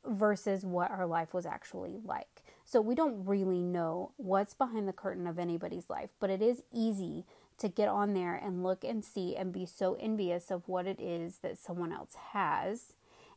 versus 0.06 0.64
what 0.64 0.90
our 0.90 1.06
life 1.06 1.34
was 1.34 1.44
actually 1.44 1.98
like? 2.02 2.42
So 2.64 2.80
we 2.80 2.94
don't 2.94 3.26
really 3.26 3.60
know 3.60 4.12
what's 4.16 4.54
behind 4.54 4.88
the 4.88 4.94
curtain 4.94 5.26
of 5.26 5.38
anybody's 5.38 5.90
life, 5.90 6.08
but 6.18 6.30
it 6.30 6.40
is 6.40 6.62
easy 6.72 7.26
to 7.62 7.68
get 7.68 7.88
on 7.88 8.12
there 8.12 8.34
and 8.34 8.62
look 8.62 8.84
and 8.84 9.04
see 9.04 9.34
and 9.36 9.52
be 9.52 9.64
so 9.64 9.96
envious 9.98 10.50
of 10.50 10.68
what 10.68 10.86
it 10.86 11.00
is 11.00 11.38
that 11.38 11.58
someone 11.58 11.92
else 11.92 12.14
has, 12.32 12.92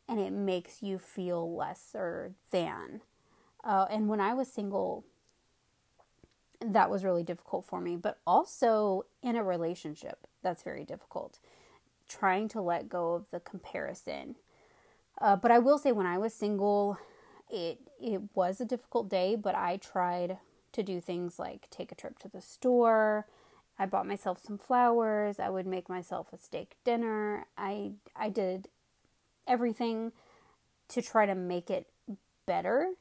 and 0.07 0.19
it 0.19 0.33
makes 0.33 0.83
you 0.83 0.99
feel 0.99 1.55
lesser 1.55 2.33
than. 2.51 3.01
Uh, 3.63 3.85
and 3.89 4.09
when 4.09 4.19
I 4.19 4.33
was 4.33 4.51
single, 4.51 5.05
that 6.59 6.89
was 6.89 7.03
really 7.03 7.23
difficult 7.23 7.65
for 7.65 7.79
me, 7.79 7.95
but 7.95 8.19
also 8.25 9.05
in 9.21 9.35
a 9.35 9.43
relationship, 9.43 10.27
that's 10.41 10.63
very 10.63 10.83
difficult. 10.83 11.39
Trying 12.07 12.47
to 12.49 12.61
let 12.61 12.89
go 12.89 13.13
of 13.13 13.29
the 13.31 13.39
comparison. 13.39 14.35
Uh, 15.19 15.35
but 15.35 15.51
I 15.51 15.59
will 15.59 15.77
say, 15.77 15.91
when 15.91 16.05
I 16.05 16.17
was 16.17 16.33
single, 16.33 16.97
it 17.49 17.79
it 18.01 18.21
was 18.33 18.59
a 18.59 18.65
difficult 18.65 19.09
day, 19.09 19.35
but 19.35 19.55
I 19.55 19.77
tried 19.77 20.38
to 20.71 20.83
do 20.83 20.99
things 20.99 21.39
like 21.39 21.69
take 21.69 21.91
a 21.91 21.95
trip 21.95 22.19
to 22.19 22.27
the 22.27 22.41
store, 22.41 23.27
I 23.77 23.85
bought 23.85 24.07
myself 24.07 24.39
some 24.43 24.57
flowers. 24.57 25.39
I 25.39 25.49
would 25.49 25.67
make 25.67 25.89
myself 25.89 26.27
a 26.33 26.38
steak 26.38 26.75
dinner. 26.83 27.45
I 27.57 27.91
I 28.15 28.29
did 28.29 28.69
everything 29.47 30.11
to 30.89 31.01
try 31.01 31.25
to 31.25 31.35
make 31.35 31.69
it 31.69 31.88
better. 32.45 32.91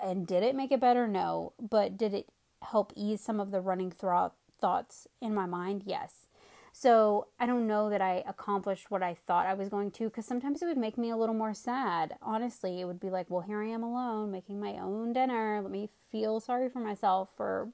And 0.00 0.26
did 0.26 0.42
it 0.42 0.54
make 0.54 0.72
it 0.72 0.80
better? 0.80 1.06
No. 1.06 1.52
But 1.60 1.96
did 1.96 2.14
it 2.14 2.28
help 2.62 2.92
ease 2.96 3.20
some 3.20 3.40
of 3.40 3.50
the 3.50 3.60
running 3.60 3.90
thro- 3.90 4.32
thoughts 4.60 5.06
in 5.20 5.34
my 5.34 5.46
mind? 5.46 5.82
Yes. 5.86 6.26
So 6.72 7.28
I 7.38 7.46
don't 7.46 7.68
know 7.68 7.88
that 7.88 8.02
I 8.02 8.24
accomplished 8.26 8.90
what 8.90 9.02
I 9.02 9.14
thought 9.14 9.46
I 9.46 9.54
was 9.54 9.68
going 9.68 9.92
to 9.92 10.04
because 10.04 10.26
sometimes 10.26 10.60
it 10.60 10.66
would 10.66 10.76
make 10.76 10.98
me 10.98 11.10
a 11.10 11.16
little 11.16 11.34
more 11.34 11.54
sad. 11.54 12.16
Honestly, 12.20 12.80
it 12.80 12.86
would 12.86 12.98
be 12.98 13.10
like, 13.10 13.30
well, 13.30 13.42
here 13.42 13.62
I 13.62 13.68
am 13.68 13.84
alone 13.84 14.32
making 14.32 14.58
my 14.58 14.72
own 14.72 15.12
dinner. 15.12 15.60
Let 15.62 15.70
me 15.70 15.88
feel 16.10 16.40
sorry 16.40 16.68
for 16.68 16.80
myself 16.80 17.30
for 17.36 17.68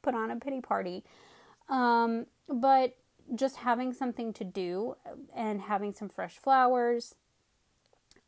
put 0.00 0.14
on 0.14 0.30
a 0.30 0.36
pity 0.36 0.62
party. 0.62 1.04
Um, 1.70 2.26
but 2.48 2.96
just 3.34 3.58
having 3.58 3.92
something 3.92 4.32
to 4.34 4.44
do 4.44 4.96
and 5.34 5.62
having 5.62 5.92
some 5.92 6.08
fresh 6.08 6.36
flowers, 6.36 7.14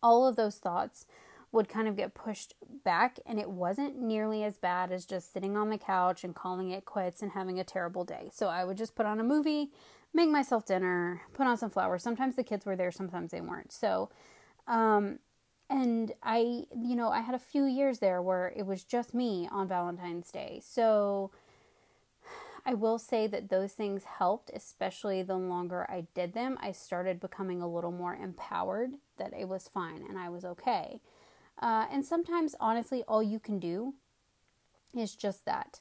all 0.02 0.26
of 0.26 0.36
those 0.36 0.56
thoughts 0.56 1.06
would 1.50 1.68
kind 1.68 1.86
of 1.86 1.96
get 1.96 2.14
pushed 2.14 2.54
back, 2.82 3.18
and 3.26 3.38
it 3.38 3.50
wasn't 3.50 4.00
nearly 4.00 4.42
as 4.42 4.56
bad 4.56 4.90
as 4.90 5.04
just 5.04 5.34
sitting 5.34 5.54
on 5.54 5.68
the 5.68 5.76
couch 5.76 6.24
and 6.24 6.34
calling 6.34 6.70
it 6.70 6.86
quits 6.86 7.20
and 7.20 7.32
having 7.32 7.60
a 7.60 7.64
terrible 7.64 8.04
day. 8.04 8.30
So 8.32 8.48
I 8.48 8.64
would 8.64 8.78
just 8.78 8.94
put 8.94 9.04
on 9.04 9.20
a 9.20 9.24
movie, 9.24 9.70
make 10.14 10.30
myself 10.30 10.64
dinner, 10.64 11.20
put 11.34 11.46
on 11.46 11.58
some 11.58 11.68
flowers. 11.68 12.02
Sometimes 12.02 12.36
the 12.36 12.42
kids 12.42 12.64
were 12.64 12.76
there, 12.76 12.90
sometimes 12.90 13.32
they 13.32 13.42
weren't. 13.42 13.70
So, 13.70 14.08
um, 14.66 15.18
and 15.68 16.12
I, 16.22 16.64
you 16.74 16.96
know, 16.96 17.10
I 17.10 17.20
had 17.20 17.34
a 17.34 17.38
few 17.38 17.64
years 17.64 17.98
there 17.98 18.22
where 18.22 18.52
it 18.56 18.66
was 18.66 18.82
just 18.82 19.12
me 19.12 19.46
on 19.52 19.68
Valentine's 19.68 20.30
Day. 20.30 20.62
So, 20.64 21.32
I 22.64 22.74
will 22.74 22.98
say 22.98 23.26
that 23.26 23.48
those 23.48 23.72
things 23.72 24.04
helped, 24.04 24.50
especially 24.54 25.22
the 25.22 25.36
longer 25.36 25.84
I 25.90 26.06
did 26.14 26.32
them. 26.32 26.56
I 26.60 26.72
started 26.72 27.18
becoming 27.18 27.60
a 27.60 27.68
little 27.68 27.90
more 27.90 28.14
empowered 28.14 28.92
that 29.18 29.32
it 29.36 29.48
was 29.48 29.68
fine 29.68 30.04
and 30.08 30.16
I 30.16 30.28
was 30.28 30.44
okay. 30.44 31.00
Uh, 31.60 31.86
and 31.90 32.04
sometimes, 32.04 32.54
honestly, 32.60 33.02
all 33.08 33.22
you 33.22 33.40
can 33.40 33.58
do 33.58 33.94
is 34.96 35.14
just 35.16 35.44
that. 35.44 35.80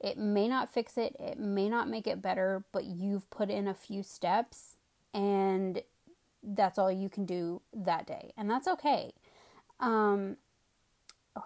It 0.00 0.18
may 0.18 0.48
not 0.48 0.72
fix 0.72 0.96
it, 0.96 1.16
it 1.18 1.38
may 1.38 1.68
not 1.68 1.88
make 1.88 2.06
it 2.06 2.22
better, 2.22 2.64
but 2.72 2.84
you've 2.84 3.28
put 3.30 3.50
in 3.50 3.66
a 3.66 3.74
few 3.74 4.02
steps 4.02 4.76
and 5.12 5.82
that's 6.42 6.78
all 6.78 6.90
you 6.90 7.08
can 7.08 7.26
do 7.26 7.62
that 7.72 8.06
day. 8.06 8.32
And 8.36 8.50
that's 8.50 8.68
okay. 8.68 9.12
Um, 9.80 10.36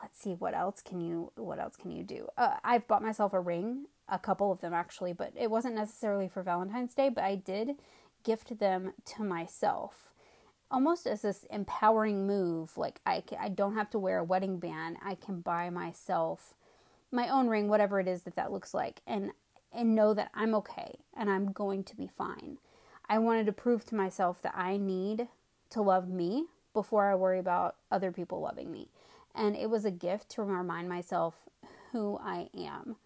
let's 0.03 0.19
see 0.19 0.35
what 0.35 0.55
else 0.55 0.81
can 0.81 1.01
you 1.01 1.33
what 1.37 1.59
else 1.59 1.77
can 1.77 1.91
you 1.91 2.03
do 2.03 2.27
uh, 2.39 2.57
i've 2.65 2.87
bought 2.89 3.03
myself 3.03 3.33
a 3.33 3.41
ring 3.41 3.87
a 4.13 4.19
couple 4.19 4.53
of 4.53 4.61
them 4.61 4.75
actually, 4.75 5.15
but 5.15 5.33
it 5.35 5.51
wasn't 5.51 5.75
necessarily 5.75 6.29
for 6.29 6.43
Valentine's 6.43 6.95
Day, 6.95 7.09
but 7.09 7.25
I 7.25 7.35
did 7.35 7.77
gift 8.23 8.59
them 8.59 8.93
to 9.07 9.25
myself. 9.25 10.13
Almost 10.71 11.07
as 11.07 11.23
this 11.23 11.45
empowering 11.51 12.27
move, 12.27 12.77
like 12.77 13.01
I, 13.07 13.25
I 13.41 13.49
don't 13.49 13.75
have 13.75 13.91
to 13.91 13.99
wear 13.99 14.19
a 14.19 14.25
wedding 14.25 14.59
band. 14.59 14.99
I 15.05 15.15
can 15.15 15.41
buy 15.41 15.71
myself 15.71 16.55
my 17.11 17.29
own 17.29 17.49
ring, 17.49 17.69
whatever 17.69 18.01
it 18.01 18.09
is 18.09 18.23
that 18.23 18.37
that 18.37 18.53
looks 18.53 18.73
like, 18.73 19.01
and 19.07 19.33
and 19.73 19.95
know 19.95 20.13
that 20.13 20.31
I'm 20.35 20.55
okay 20.57 20.97
and 21.17 21.31
I'm 21.31 21.51
going 21.51 21.83
to 21.85 21.97
be 21.97 22.07
fine. 22.07 22.59
I 23.09 23.19
wanted 23.19 23.47
to 23.47 23.53
prove 23.53 23.87
to 23.87 23.95
myself 23.95 24.43
that 24.43 24.55
I 24.55 24.77
need 24.77 25.29
to 25.71 25.81
love 25.81 26.09
me 26.09 26.47
before 26.75 27.11
I 27.11 27.15
worry 27.15 27.39
about 27.39 27.77
other 27.91 28.13
people 28.13 28.41
loving 28.41 28.71
me. 28.71 28.89
And 29.35 29.57
it 29.57 29.71
was 29.71 29.87
a 29.87 29.91
gift 29.91 30.29
to 30.31 30.43
remind 30.43 30.91
myself 30.91 31.49
who 31.93 32.19
I 32.23 32.51
am 32.55 32.97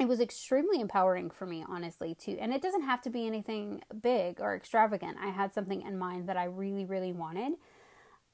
it 0.00 0.08
was 0.08 0.18
extremely 0.18 0.80
empowering 0.80 1.28
for 1.28 1.44
me, 1.44 1.62
honestly, 1.68 2.14
too. 2.14 2.38
And 2.40 2.54
it 2.54 2.62
doesn't 2.62 2.84
have 2.84 3.02
to 3.02 3.10
be 3.10 3.26
anything 3.26 3.82
big 4.00 4.40
or 4.40 4.56
extravagant. 4.56 5.18
I 5.22 5.28
had 5.28 5.52
something 5.52 5.82
in 5.82 5.98
mind 5.98 6.26
that 6.30 6.38
I 6.38 6.44
really, 6.44 6.86
really 6.86 7.12
wanted. 7.12 7.52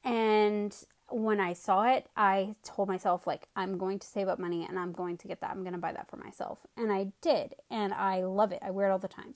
And 0.05 0.72
when 1.11 1.40
I 1.40 1.55
saw 1.55 1.83
it, 1.83 2.07
I 2.16 2.55
told 2.62 2.87
myself, 2.87 3.26
like, 3.26 3.48
I'm 3.57 3.79
going 3.79 3.98
to 3.98 4.07
save 4.07 4.29
up 4.29 4.38
money 4.38 4.64
and 4.64 4.79
I'm 4.79 4.92
going 4.92 5.16
to 5.16 5.26
get 5.26 5.40
that. 5.40 5.50
I'm 5.50 5.62
going 5.62 5.72
to 5.72 5.79
buy 5.79 5.92
that 5.92 6.09
for 6.09 6.16
myself. 6.16 6.61
And 6.76 6.92
I 6.92 7.09
did. 7.20 7.57
And 7.68 7.92
I 7.92 8.22
love 8.22 8.52
it. 8.52 8.61
I 8.62 8.70
wear 8.70 8.88
it 8.88 8.92
all 8.92 9.00
the 9.00 9.09
time. 9.09 9.35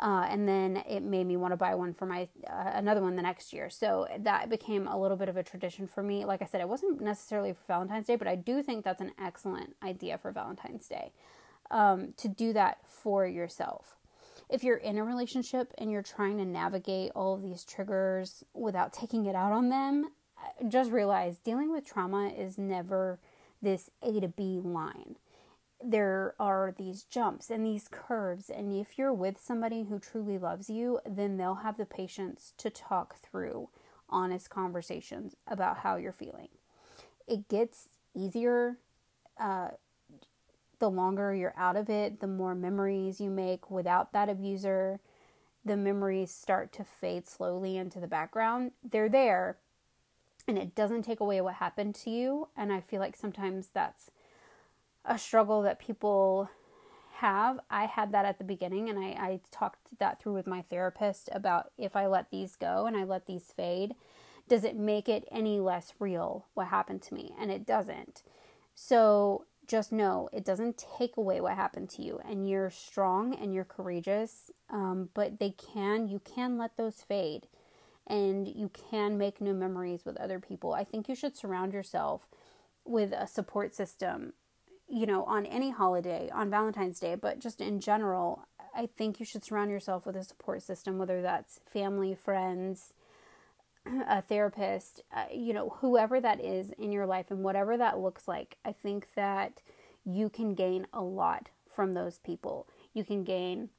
Uh, 0.00 0.26
and 0.30 0.48
then 0.48 0.82
it 0.88 1.02
made 1.02 1.26
me 1.26 1.36
want 1.36 1.52
to 1.52 1.56
buy 1.58 1.74
one 1.74 1.92
for 1.92 2.06
my 2.06 2.26
uh, 2.50 2.70
another 2.72 3.02
one 3.02 3.16
the 3.16 3.22
next 3.22 3.52
year. 3.52 3.68
So 3.68 4.06
that 4.20 4.48
became 4.48 4.86
a 4.86 4.98
little 4.98 5.16
bit 5.18 5.28
of 5.28 5.36
a 5.36 5.42
tradition 5.42 5.86
for 5.86 6.02
me. 6.02 6.24
Like 6.24 6.40
I 6.40 6.46
said, 6.46 6.62
it 6.62 6.68
wasn't 6.68 7.02
necessarily 7.02 7.52
for 7.52 7.60
Valentine's 7.66 8.06
Day, 8.06 8.16
but 8.16 8.28
I 8.28 8.34
do 8.34 8.62
think 8.62 8.82
that's 8.84 9.02
an 9.02 9.12
excellent 9.22 9.76
idea 9.82 10.16
for 10.16 10.32
Valentine's 10.32 10.88
Day 10.88 11.12
um, 11.70 12.14
to 12.16 12.28
do 12.28 12.52
that 12.52 12.78
for 12.86 13.26
yourself. 13.26 13.96
If 14.48 14.62
you're 14.62 14.76
in 14.76 14.96
a 14.96 15.04
relationship 15.04 15.72
and 15.78 15.90
you're 15.90 16.02
trying 16.02 16.38
to 16.38 16.44
navigate 16.44 17.10
all 17.14 17.34
of 17.34 17.42
these 17.42 17.64
triggers 17.64 18.44
without 18.54 18.92
taking 18.92 19.26
it 19.26 19.34
out 19.34 19.52
on 19.52 19.70
them, 19.70 20.10
just 20.68 20.90
realize 20.90 21.38
dealing 21.38 21.72
with 21.72 21.86
trauma 21.86 22.28
is 22.28 22.56
never 22.56 23.18
this 23.60 23.90
A 24.02 24.20
to 24.20 24.28
B 24.28 24.60
line. 24.62 25.16
There 25.82 26.34
are 26.38 26.74
these 26.76 27.02
jumps 27.02 27.50
and 27.50 27.66
these 27.66 27.88
curves, 27.90 28.48
and 28.48 28.72
if 28.72 28.96
you're 28.96 29.12
with 29.12 29.38
somebody 29.38 29.84
who 29.84 29.98
truly 29.98 30.38
loves 30.38 30.70
you, 30.70 31.00
then 31.04 31.36
they'll 31.36 31.56
have 31.56 31.76
the 31.76 31.84
patience 31.84 32.54
to 32.58 32.70
talk 32.70 33.16
through 33.20 33.68
honest 34.08 34.48
conversations 34.48 35.34
about 35.46 35.78
how 35.78 35.96
you're 35.96 36.12
feeling. 36.12 36.48
It 37.26 37.48
gets 37.48 37.88
easier 38.14 38.78
uh, 39.38 39.70
the 40.78 40.90
longer 40.90 41.34
you're 41.34 41.54
out 41.56 41.76
of 41.76 41.88
it, 41.88 42.20
the 42.20 42.26
more 42.26 42.54
memories 42.54 43.20
you 43.20 43.30
make 43.30 43.70
without 43.70 44.12
that 44.12 44.28
abuser, 44.28 45.00
the 45.64 45.76
memories 45.76 46.30
start 46.30 46.72
to 46.72 46.84
fade 46.84 47.26
slowly 47.26 47.76
into 47.76 47.98
the 47.98 48.06
background, 48.06 48.72
they're 48.88 49.08
there 49.08 49.56
and 50.48 50.58
it 50.58 50.74
doesn't 50.74 51.02
take 51.02 51.20
away 51.20 51.40
what 51.40 51.54
happened 51.54 51.94
to 51.96 52.10
you. 52.10 52.48
And 52.56 52.72
I 52.72 52.80
feel 52.80 53.00
like 53.00 53.16
sometimes 53.16 53.68
that's 53.72 54.10
a 55.04 55.18
struggle 55.18 55.62
that 55.62 55.78
people 55.78 56.48
have. 57.14 57.60
I 57.70 57.86
had 57.86 58.12
that 58.12 58.24
at 58.24 58.38
the 58.38 58.44
beginning, 58.44 58.88
and 58.88 58.98
I, 58.98 59.08
I 59.08 59.40
talked 59.50 59.98
that 59.98 60.20
through 60.20 60.34
with 60.34 60.46
my 60.46 60.62
therapist 60.62 61.28
about 61.32 61.72
if 61.78 61.96
I 61.96 62.06
let 62.06 62.30
these 62.30 62.56
go 62.56 62.86
and 62.86 62.96
I 62.96 63.04
let 63.04 63.26
these 63.26 63.52
fade, 63.56 63.94
does 64.48 64.64
it 64.64 64.76
make 64.76 65.08
it 65.08 65.26
any 65.30 65.58
less 65.58 65.94
real 65.98 66.46
what 66.54 66.68
happened 66.68 67.02
to 67.02 67.14
me? 67.14 67.32
And 67.38 67.50
it 67.50 67.66
doesn't. 67.66 68.22
So 68.74 69.46
just 69.66 69.92
know 69.92 70.28
it 70.32 70.44
doesn't 70.44 70.84
take 70.98 71.16
away 71.16 71.40
what 71.40 71.54
happened 71.54 71.90
to 71.90 72.02
you, 72.02 72.20
and 72.28 72.48
you're 72.48 72.70
strong 72.70 73.34
and 73.34 73.54
you're 73.54 73.64
courageous. 73.64 74.50
Um, 74.70 75.10
but 75.14 75.38
they 75.38 75.50
can, 75.50 76.08
you 76.08 76.20
can 76.20 76.58
let 76.58 76.76
those 76.76 77.02
fade, 77.02 77.46
and 78.06 78.48
you 78.48 78.70
can 78.90 79.18
make 79.18 79.40
new 79.40 79.54
memories 79.54 80.04
with 80.04 80.16
other 80.16 80.40
people. 80.40 80.72
I 80.72 80.84
think 80.84 81.08
you 81.08 81.14
should 81.14 81.36
surround 81.36 81.72
yourself 81.72 82.28
with 82.84 83.12
a 83.12 83.26
support 83.26 83.74
system 83.74 84.32
you 84.88 85.06
know, 85.06 85.24
on 85.24 85.46
any 85.46 85.70
holiday, 85.70 86.30
on 86.32 86.50
Valentine's 86.50 87.00
Day, 87.00 87.16
but 87.16 87.40
just 87.40 87.60
in 87.60 87.80
general, 87.80 88.46
I 88.74 88.86
think 88.86 89.18
you 89.18 89.26
should 89.26 89.42
surround 89.42 89.70
yourself 89.70 90.06
with 90.06 90.16
a 90.16 90.22
support 90.22 90.62
system, 90.62 90.98
whether 90.98 91.22
that's 91.22 91.60
family, 91.66 92.14
friends, 92.14 92.92
a 94.08 94.22
therapist, 94.22 95.02
uh, 95.14 95.24
you 95.32 95.52
know, 95.52 95.76
whoever 95.80 96.20
that 96.20 96.44
is 96.44 96.70
in 96.78 96.92
your 96.92 97.06
life 97.06 97.30
and 97.30 97.42
whatever 97.42 97.76
that 97.76 97.98
looks 97.98 98.28
like. 98.28 98.56
I 98.64 98.72
think 98.72 99.08
that 99.16 99.62
you 100.04 100.28
can 100.28 100.54
gain 100.54 100.86
a 100.92 101.02
lot 101.02 101.48
from 101.74 101.92
those 101.92 102.18
people. 102.18 102.68
You 102.94 103.04
can 103.04 103.24
gain 103.24 103.70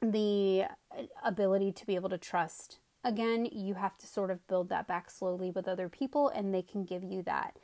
the 0.00 0.64
ability 1.24 1.72
to 1.72 1.86
be 1.86 1.94
able 1.94 2.08
to 2.10 2.18
trust. 2.18 2.78
Again, 3.02 3.48
you 3.50 3.74
have 3.74 3.96
to 3.98 4.06
sort 4.06 4.30
of 4.30 4.46
build 4.46 4.68
that 4.68 4.86
back 4.86 5.10
slowly 5.10 5.50
with 5.50 5.66
other 5.66 5.88
people, 5.88 6.28
and 6.28 6.54
they 6.54 6.62
can 6.62 6.84
give 6.84 7.02
you 7.02 7.22
that. 7.22 7.58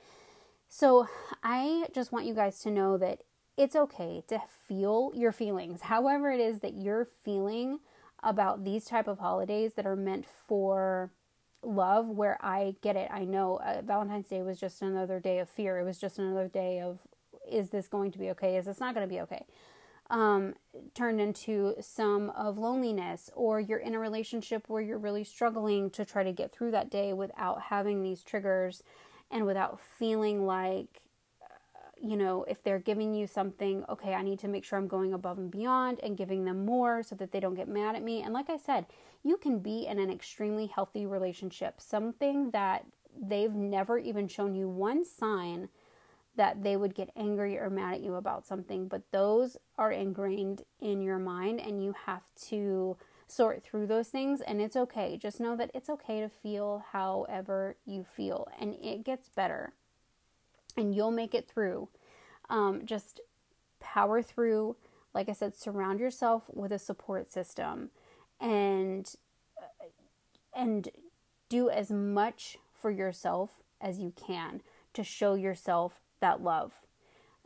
So 0.69 1.07
I 1.43 1.87
just 1.95 2.13
want 2.13 2.27
you 2.27 2.35
guys 2.35 2.59
to 2.61 2.71
know 2.71 2.99
that 2.99 3.23
it's 3.57 3.77
okay 3.77 4.23
to 4.29 4.41
feel 4.67 5.13
your 5.15 5.33
feelings, 5.33 5.83
however 5.83 6.31
it 6.31 6.41
is 6.41 6.61
that 6.61 6.75
you're 6.75 7.07
feeling 7.07 7.81
about 8.23 8.65
these 8.65 8.85
type 8.85 9.09
of 9.09 9.19
holidays 9.19 9.75
that 9.75 9.87
are 9.87 9.97
meant 9.97 10.27
for 10.27 11.11
love 11.63 12.09
where 12.09 12.39
i 12.41 12.75
get 12.83 12.97
it. 12.97 13.09
I 13.11 13.25
know 13.25 13.57
uh, 13.57 13.83
valentine's 13.83 14.29
day 14.29 14.43
was 14.43 14.59
just 14.59 14.83
another 14.83 15.21
day 15.21 15.39
of 15.39 15.49
fear. 15.49 15.79
It 15.79 15.85
was 15.85 15.99
just 15.99 16.19
another 16.19 16.49
day 16.49 16.81
of 16.81 17.01
is 17.51 17.71
this 17.71 17.89
going 17.89 18.11
to 18.13 18.19
be 18.19 18.31
okay? 18.31 18.57
Is 18.57 18.67
this 18.67 18.81
not 18.81 18.95
going 18.95 19.07
to 19.09 19.13
be 19.13 19.21
okay? 19.21 19.47
Um, 20.09 20.55
turned 20.95 21.21
into 21.21 21.75
some 21.81 22.31
of 22.31 22.59
loneliness 22.59 23.31
or 23.35 23.61
you're 23.61 23.79
in 23.79 23.95
a 23.95 23.99
relationship 23.99 24.69
where 24.69 24.83
you're 24.83 24.99
really 24.99 25.25
struggling 25.25 25.91
to 25.91 26.05
try 26.05 26.23
to 26.23 26.33
get 26.33 26.53
through 26.53 26.71
that 26.73 26.91
day 26.91 27.13
without 27.13 27.63
having 27.63 28.03
these 28.03 28.23
triggers 28.23 28.85
and 29.31 29.47
without 29.47 29.81
feeling 29.81 30.47
like 30.47 31.03
you 32.01 32.17
know, 32.17 32.45
if 32.45 32.63
they're 32.63 32.79
giving 32.79 33.15
you 33.15 33.27
something, 33.27 33.85
okay, 33.89 34.15
I 34.15 34.23
need 34.23 34.39
to 34.41 34.49
make 34.49 34.65
sure 34.65 34.79
I'm 34.79 34.89
going 34.89 35.13
above 35.13 35.39
and 35.39 35.51
beyond 35.51 35.99
and 36.03 36.17
giving 36.17 36.45
them 36.45 36.67
more 36.67 37.03
so 37.03 37.15
that 37.17 37.33
they 37.33 37.41
don't 37.41 37.55
get 37.55 37.69
mad 37.69 37.97
at 37.97 38.03
me. 38.03 38.23
And 38.23 38.35
like 38.35 38.51
I 38.51 38.59
said, 38.59 38.87
you 39.27 39.37
can 39.37 39.59
be 39.59 39.87
in 39.87 39.99
an 39.99 40.11
extremely 40.11 40.67
healthy 40.67 41.05
relationship, 41.05 41.81
something 41.81 42.51
that 42.53 42.87
they've 43.21 43.55
never 43.55 43.99
even 43.99 44.29
shown 44.29 44.55
you 44.55 44.69
one 44.69 45.05
sign 45.05 45.69
that 46.37 46.63
they 46.63 46.77
would 46.77 46.95
get 46.95 47.11
angry 47.17 47.59
or 47.59 47.69
mad 47.71 47.95
at 47.95 48.01
you 48.03 48.15
about 48.15 48.47
something, 48.47 48.87
but 48.87 49.03
those 49.11 49.57
are 49.79 49.91
ingrained 49.91 50.63
in 50.81 51.01
your 51.01 51.19
mind 51.19 51.61
and 51.61 51.83
you 51.83 51.95
have 52.05 52.23
to 52.49 52.97
sort 53.27 53.65
through 53.65 53.87
those 53.87 54.09
things 54.09 54.41
and 54.43 54.61
it's 54.61 54.77
okay. 54.77 55.17
Just 55.17 55.41
know 55.41 55.57
that 55.57 55.71
it's 55.75 55.91
okay 55.91 56.21
to 56.21 56.29
feel 56.29 56.85
however 56.93 57.77
you 57.85 58.05
feel 58.05 58.47
and 58.61 58.77
it 58.83 59.03
gets 59.03 59.29
better 59.29 59.73
and 60.77 60.95
you'll 60.95 61.11
make 61.11 61.35
it 61.35 61.49
through. 61.49 61.89
Um, 62.49 62.83
just 62.85 63.21
power 63.81 64.23
through. 64.23 64.77
Like 65.15 65.29
I 65.29 65.33
said, 65.33 65.57
surround 65.57 65.99
yourself 65.99 66.45
with 66.53 66.71
a 66.71 66.79
support 66.79 67.33
system 67.33 67.91
and 68.41 69.15
and 70.55 70.89
do 71.49 71.69
as 71.69 71.91
much 71.91 72.59
for 72.75 72.91
yourself 72.91 73.63
as 73.81 73.99
you 73.99 74.13
can 74.17 74.63
to 74.95 75.05
show 75.05 75.35
yourself 75.35 76.01
that 76.21 76.43
love 76.43 76.73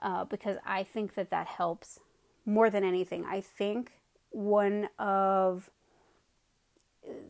uh, 0.00 0.24
because 0.24 0.56
I 0.64 0.84
think 0.84 1.14
that 1.14 1.30
that 1.30 1.46
helps 1.46 1.98
more 2.46 2.70
than 2.70 2.84
anything. 2.84 3.24
I 3.24 3.40
think 3.40 3.92
one 4.30 4.88
of 4.98 5.70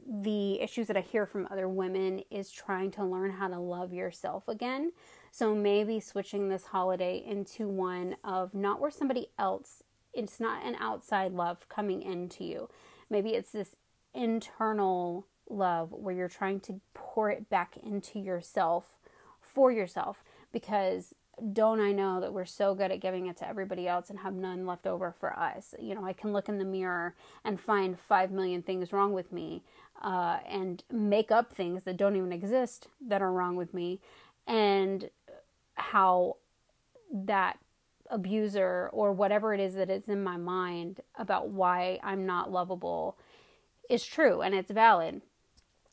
the 0.07 0.61
issues 0.61 0.87
that 0.89 0.97
I 0.97 1.01
hear 1.01 1.27
from 1.27 1.49
other 1.51 1.69
women 1.69 2.23
is 2.31 2.51
trying 2.51 2.91
to 2.93 3.05
learn 3.05 3.31
how 3.31 3.49
to 3.49 3.59
love 3.59 3.93
yourself 3.93 4.49
again. 4.49 4.93
So 5.31 5.55
maybe 5.55 6.01
switching 6.01 6.49
this 6.49 6.67
holiday 6.67 7.23
into 7.25 7.69
one 7.69 8.17
of 8.25 8.55
not 8.55 8.81
where 8.81 8.91
somebody 8.91 9.29
else, 9.39 9.83
it's 10.13 10.41
not 10.41 10.65
an 10.65 10.77
outside 10.81 11.33
love 11.33 11.69
coming 11.69 12.03
into 12.03 12.45
you. 12.45 12.69
Maybe 13.11 13.31
it's 13.31 13.51
this 13.51 13.77
internal 14.15 15.27
love 15.49 15.93
where 15.93 16.15
you're 16.15 16.29
trying 16.29 16.61
to 16.61 16.81
pour 16.95 17.31
it 17.31 17.51
back 17.51 17.77
into 17.77 18.19
yourself 18.19 18.99
for 19.41 19.73
yourself 19.73 20.23
because 20.53 21.15
don't 21.53 21.81
I 21.81 21.93
know 21.93 22.21
that 22.21 22.33
we're 22.33 22.45
so 22.45 22.75
good 22.75 22.91
at 22.91 23.01
giving 23.01 23.27
it 23.27 23.37
to 23.39 23.49
everybody 23.49 23.89
else 23.89 24.11
and 24.11 24.19
have 24.19 24.35
none 24.35 24.67
left 24.67 24.87
over 24.87 25.15
for 25.19 25.37
us? 25.39 25.75
You 25.79 25.95
know, 25.95 26.05
I 26.05 26.13
can 26.13 26.33
look 26.33 26.49
in 26.49 26.59
the 26.59 26.65
mirror 26.65 27.15
and 27.45 27.59
find 27.59 27.99
five 27.99 28.31
million 28.31 28.63
things 28.63 28.93
wrong 28.93 29.13
with 29.13 29.33
me 29.33 29.63
uh, 30.03 30.39
and 30.49 30.85
make 30.93 31.31
up 31.31 31.53
things 31.53 31.85
that 31.85 31.97
don't 31.97 32.17
even 32.17 32.33
exist 32.33 32.89
that 33.09 33.23
are 33.23 33.33
wrong 33.33 33.57
with 33.57 33.73
me, 33.73 34.01
and 34.47 35.11
how 35.75 36.37
that 37.13 37.59
abuser 38.11 38.91
or 38.93 39.13
whatever 39.13 39.55
it 39.55 39.61
is 39.61 39.75
that 39.75 39.91
is 39.91 40.09
in 40.09 40.23
my 40.23 40.37
mind 40.37 41.01
about 41.17 41.49
why 41.49 41.99
I'm 42.03 42.27
not 42.27 42.51
lovable 42.51 43.17
is 43.89 44.05
true 44.05 44.43
and 44.43 44.55
it's 44.55 44.71
valid 44.71 45.23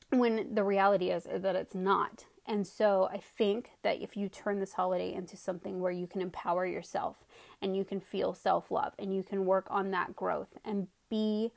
when 0.09 0.53
the 0.55 0.63
reality 0.63 1.09
is 1.09 1.27
that 1.31 1.55
it's 1.55 1.75
not 1.75 2.25
and 2.47 2.65
so 2.65 3.09
I 3.11 3.17
think 3.17 3.71
that 3.83 4.01
if 4.01 4.15
you 4.15 4.29
turn 4.29 4.59
this 4.59 4.73
holiday 4.73 5.13
into 5.13 5.35
something 5.35 5.81
where 5.81 5.91
you 5.91 6.07
can 6.07 6.21
empower 6.21 6.65
yourself 6.65 7.25
and 7.61 7.75
you 7.75 7.83
can 7.83 7.99
feel 7.99 8.33
self 8.33 8.71
love 8.71 8.93
and 8.97 9.13
you 9.13 9.21
can 9.21 9.45
work 9.45 9.67
on 9.69 9.91
that 9.91 10.15
growth 10.15 10.57
and 10.63 10.87
be 11.09 11.51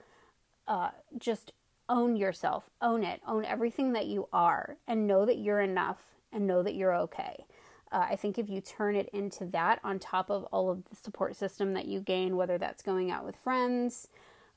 uh, 0.67 0.91
just 1.17 1.53
own 1.89 2.17
yourself, 2.17 2.71
own 2.83 3.05
it, 3.05 3.21
own 3.27 3.45
everything 3.45 3.93
that 3.93 4.07
you 4.07 4.29
are, 4.33 4.77
and 4.87 5.07
know 5.07 5.25
that 5.25 5.39
you're 5.39 5.61
enough 5.61 5.99
and 6.33 6.47
know 6.47 6.63
that 6.63 6.75
you're 6.75 6.95
okay. 6.95 7.45
Uh, 7.93 8.07
I 8.11 8.17
think 8.17 8.39
if 8.39 8.49
you 8.49 8.61
turn 8.61 8.95
it 8.95 9.09
into 9.13 9.45
that 9.47 9.81
on 9.83 9.99
top 9.99 10.31
of 10.31 10.45
all 10.45 10.71
of 10.71 10.85
the 10.89 10.97
support 10.97 11.37
system 11.37 11.75
that 11.75 11.87
you 11.87 12.01
gain, 12.01 12.37
whether 12.37 12.57
that's 12.57 12.83
going 12.83 13.11
out 13.11 13.25
with 13.25 13.37
friends 13.37 14.09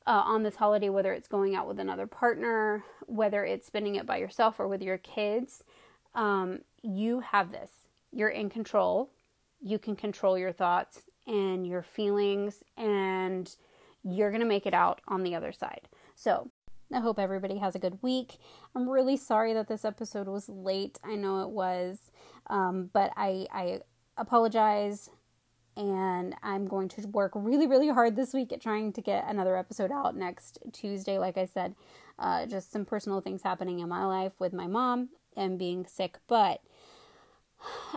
uh, 0.06 0.22
on 0.26 0.43
this 0.43 0.56
holiday, 0.56 0.89
whether 0.89 1.13
it's 1.13 1.28
going 1.28 1.56
out 1.56 1.67
with 1.67 1.80
another 1.80 2.06
partner, 2.06 2.84
whether 3.08 3.43
it's 3.43 3.65
spending 3.65 3.96
it 3.96 4.06
by 4.06 4.17
yourself 4.17 4.60
or 4.60 4.67
with 4.67 4.82
your 4.82 4.98
kids, 5.00 5.63
um, 6.13 6.60
you 6.84 7.22
have 7.22 7.52
this. 7.52 7.72
You're 8.12 8.30
in 8.30 8.50
control. 8.50 9.10
You 9.62 9.80
can 9.80 9.96
control 9.96 10.38
your 10.38 10.52
thoughts 10.52 11.02
and 11.26 11.65
your 11.65 11.82
feelings, 11.82 12.63
and 12.78 13.56
you're 14.04 14.30
going 14.30 14.41
to 14.41 14.48
make 14.48 14.65
it 14.65 14.74
out 14.74 15.02
on 15.08 15.24
the 15.24 15.36
other 15.36 15.54
side. 15.54 15.88
So, 16.15 16.50
I 16.94 17.00
hope 17.00 17.20
everybody 17.20 17.58
has 17.58 17.76
a 17.76 17.80
good 17.80 17.98
week. 18.02 18.38
I'm 18.76 18.88
really 18.88 19.18
sorry 19.18 19.54
that 19.54 19.68
this 19.68 19.84
episode 19.84 20.28
was 20.28 20.48
late. 20.48 21.00
I 21.04 21.16
know 21.16 21.42
it 21.42 21.50
was, 21.50 22.12
um, 22.48 22.90
but 22.94 23.12
I, 23.18 23.48
I 23.52 23.80
apologize 24.18 25.10
and 25.76 26.36
I'm 26.44 26.68
going 26.68 26.88
to 26.90 27.08
work 27.08 27.32
really, 27.34 27.66
really 27.66 27.90
hard 27.90 28.16
this 28.16 28.34
week 28.34 28.54
at 28.54 28.62
trying 28.62 28.94
to 28.94 29.02
get 29.02 29.26
another 29.28 29.58
episode 29.58 29.92
out 29.92 30.16
next 30.16 30.60
Tuesday. 30.72 31.18
Like 31.18 31.38
I 31.38 31.46
said, 31.46 31.74
uh, 32.20 32.46
just 32.46 32.72
some 32.72 32.86
personal 32.86 33.22
things 33.22 33.42
happening 33.42 33.80
in 33.80 33.90
my 33.90 34.06
life 34.06 34.34
with 34.38 34.54
my 34.54 34.68
mom 34.68 35.10
and 35.36 35.58
being 35.58 35.88
sick. 35.88 36.20
But 36.28 36.62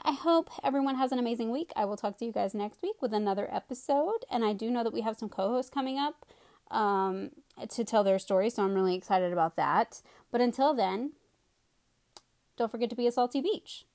I 0.04 0.12
hope 0.12 0.48
everyone 0.64 0.94
has 0.94 1.12
an 1.12 1.18
amazing 1.18 1.50
week. 1.50 1.70
I 1.76 1.84
will 1.84 1.96
talk 1.96 2.16
to 2.18 2.24
you 2.24 2.32
guys 2.32 2.54
next 2.54 2.80
week 2.82 3.02
with 3.02 3.12
another 3.12 3.52
episode. 3.52 4.24
And 4.30 4.42
I 4.42 4.54
do 4.54 4.70
know 4.70 4.82
that 4.82 4.92
we 4.94 5.02
have 5.02 5.18
some 5.18 5.28
co 5.28 5.48
hosts 5.50 5.70
coming 5.70 5.98
up 5.98 6.24
um, 6.70 7.30
to 7.70 7.84
tell 7.84 8.04
their 8.04 8.18
story, 8.18 8.50
so 8.50 8.62
I'm 8.62 8.74
really 8.74 8.94
excited 8.94 9.32
about 9.32 9.56
that. 9.56 10.02
But 10.30 10.40
until 10.40 10.74
then, 10.74 11.12
don't 12.56 12.70
forget 12.70 12.90
to 12.90 12.96
be 12.96 13.06
a 13.06 13.12
salty 13.12 13.40
beach. 13.40 13.86